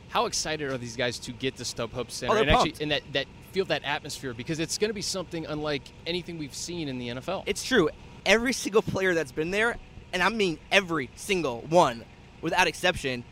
How 0.09 0.27
excited 0.27 0.71
are 0.71 0.79
these 0.79 0.97
guys 0.97 1.19
to 1.21 1.33
get 1.33 1.57
to 1.57 1.65
StubHub 1.65 2.11
Center 2.11 2.35
Oh, 2.35 2.41
and 2.41 2.51
actually 2.51 2.71
pumped. 2.71 2.83
and 2.83 2.91
that, 2.93 3.03
that 3.13 3.27
feel 3.53 3.65
that 3.67 3.85
atmosphere 3.85 4.35
because 4.35 4.59
it's 4.59 4.79
going 4.79 4.91
to 4.91 4.95
be 4.95 5.03
something 5.03 5.47
unlike 5.47 5.83
anything 6.07 6.39
we've 6.39 6.55
seen 6.55 6.89
in 6.89 6.99
the 6.99 7.09
NFL. 7.09 7.45
It's 7.47 7.63
true. 7.65 7.91
Every 8.27 8.53
single 8.53 8.83
player 8.83 9.15
that's 9.15 9.33
been 9.33 9.51
there, 9.51 9.77
and 10.13 10.23
I 10.23 10.29
mean 10.29 10.59
every 10.73 11.11
single 11.17 11.61
one, 11.69 12.05
without 12.43 12.67
exception, 12.67 13.25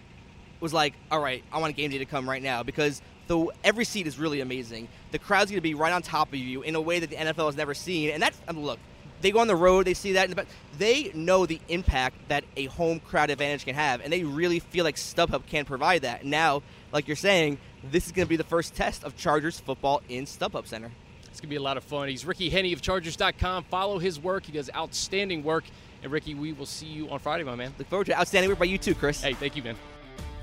was 0.60 0.72
like, 0.72 0.94
"All 1.10 1.20
right, 1.20 1.42
I 1.52 1.58
want 1.58 1.70
a 1.72 1.76
game 1.76 1.90
day 1.90 1.98
to 1.98 2.06
come 2.06 2.28
right 2.28 2.42
now," 2.42 2.62
because 2.62 3.02
the 3.26 3.46
every 3.64 3.84
seat 3.84 4.06
is 4.06 4.18
really 4.18 4.40
amazing. 4.40 4.88
The 5.12 5.18
crowd's 5.18 5.50
going 5.50 5.58
to 5.58 5.62
be 5.62 5.74
right 5.74 5.92
on 5.92 6.00
top 6.02 6.28
of 6.28 6.36
you 6.36 6.62
in 6.62 6.74
a 6.74 6.80
way 6.80 6.98
that 6.98 7.10
the 7.10 7.16
NFL 7.16 7.46
has 7.46 7.56
never 7.56 7.74
seen, 7.74 8.10
and 8.10 8.22
that's 8.22 8.38
I 8.48 8.52
mean, 8.52 8.64
look. 8.64 8.78
They 9.20 9.30
go 9.30 9.38
on 9.40 9.46
the 9.46 9.56
road, 9.56 9.86
they 9.86 9.94
see 9.94 10.12
that, 10.12 10.24
in 10.24 10.30
the 10.30 10.36
back. 10.36 10.46
they 10.78 11.10
know 11.14 11.46
the 11.46 11.60
impact 11.68 12.16
that 12.28 12.44
a 12.56 12.66
home 12.66 13.00
crowd 13.00 13.30
advantage 13.30 13.64
can 13.64 13.74
have, 13.74 14.00
and 14.00 14.12
they 14.12 14.24
really 14.24 14.58
feel 14.60 14.84
like 14.84 14.96
StubHub 14.96 15.46
can 15.46 15.64
provide 15.64 16.02
that. 16.02 16.24
Now, 16.24 16.62
like 16.92 17.08
you're 17.08 17.16
saying, 17.16 17.58
this 17.90 18.06
is 18.06 18.12
going 18.12 18.26
to 18.26 18.28
be 18.28 18.36
the 18.36 18.44
first 18.44 18.74
test 18.74 19.04
of 19.04 19.16
Chargers 19.16 19.58
football 19.58 20.02
in 20.08 20.24
StubHub 20.24 20.66
Center. 20.66 20.90
It's 21.36 21.40
going 21.40 21.48
to 21.48 21.54
be 21.54 21.56
a 21.56 21.62
lot 21.62 21.76
of 21.76 21.84
fun. 21.84 22.08
He's 22.08 22.24
Ricky 22.24 22.48
Henne 22.48 22.72
of 22.72 22.80
Chargers.com. 22.80 23.64
Follow 23.64 23.98
his 23.98 24.18
work. 24.18 24.46
He 24.46 24.52
does 24.52 24.70
outstanding 24.74 25.44
work. 25.44 25.64
And 26.02 26.10
Ricky, 26.10 26.34
we 26.34 26.52
will 26.52 26.66
see 26.66 26.86
you 26.86 27.10
on 27.10 27.18
Friday, 27.18 27.44
my 27.44 27.54
man. 27.54 27.74
Look 27.78 27.88
forward 27.88 28.06
to 28.06 28.18
outstanding 28.18 28.48
work 28.48 28.58
by 28.58 28.64
you 28.64 28.78
too, 28.78 28.94
Chris. 28.94 29.22
Hey, 29.22 29.34
thank 29.34 29.56
you, 29.56 29.62
man. 29.62 29.76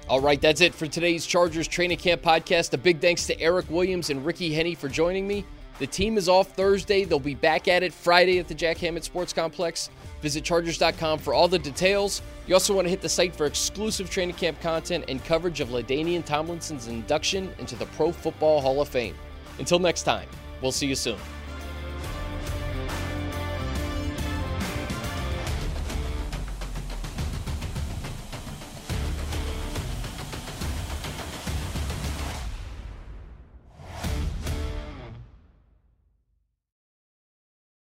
All 0.08 0.20
right, 0.20 0.40
that's 0.40 0.62
it 0.62 0.76
for 0.76 0.86
today's 0.86 1.26
Chargers 1.26 1.68
Training 1.68 1.98
Camp 1.98 2.22
podcast. 2.22 2.74
A 2.74 2.78
big 2.78 3.00
thanks 3.00 3.26
to 3.28 3.40
Eric 3.40 3.70
Williams 3.70 4.10
and 4.10 4.26
Ricky 4.26 4.54
Henne 4.54 4.76
for 4.76 4.90
joining 4.90 5.28
me. 5.28 5.46
The 5.80 5.88
team 5.88 6.18
is 6.18 6.30
off 6.30 6.50
Thursday. 6.50 7.04
They'll 7.04 7.20
be 7.20 7.36
back 7.36 7.68
at 7.68 7.84
it 7.84 7.94
Friday 7.94 8.40
at 8.40 8.48
the 8.48 8.54
Jack 8.54 8.78
Hammett 8.78 9.04
Sports 9.04 9.34
Complex. 9.34 9.90
Visit 10.22 10.44
Chargers.com 10.44 11.20
for 11.20 11.34
all 11.34 11.48
the 11.48 11.60
details. 11.60 12.22
You 12.48 12.54
also 12.54 12.74
want 12.74 12.86
to 12.86 12.90
hit 12.90 13.02
the 13.02 13.10
site 13.10 13.36
for 13.36 13.46
exclusive 13.46 14.10
training 14.10 14.36
camp 14.36 14.62
content 14.62 15.06
and 15.08 15.24
coverage 15.26 15.60
of 15.60 15.70
LaDainian 15.70 16.24
Tomlinson's 16.24 16.88
induction 16.88 17.54
into 17.60 17.76
the 17.76 17.86
Pro 17.88 18.12
Football 18.12 18.62
Hall 18.62 18.82
of 18.82 18.88
Fame. 18.88 19.16
Until 19.60 19.80
next 19.80 20.04
time, 20.04 20.28
we'll 20.62 20.72
see 20.72 20.88
you 20.88 20.96
soon. 20.96 21.18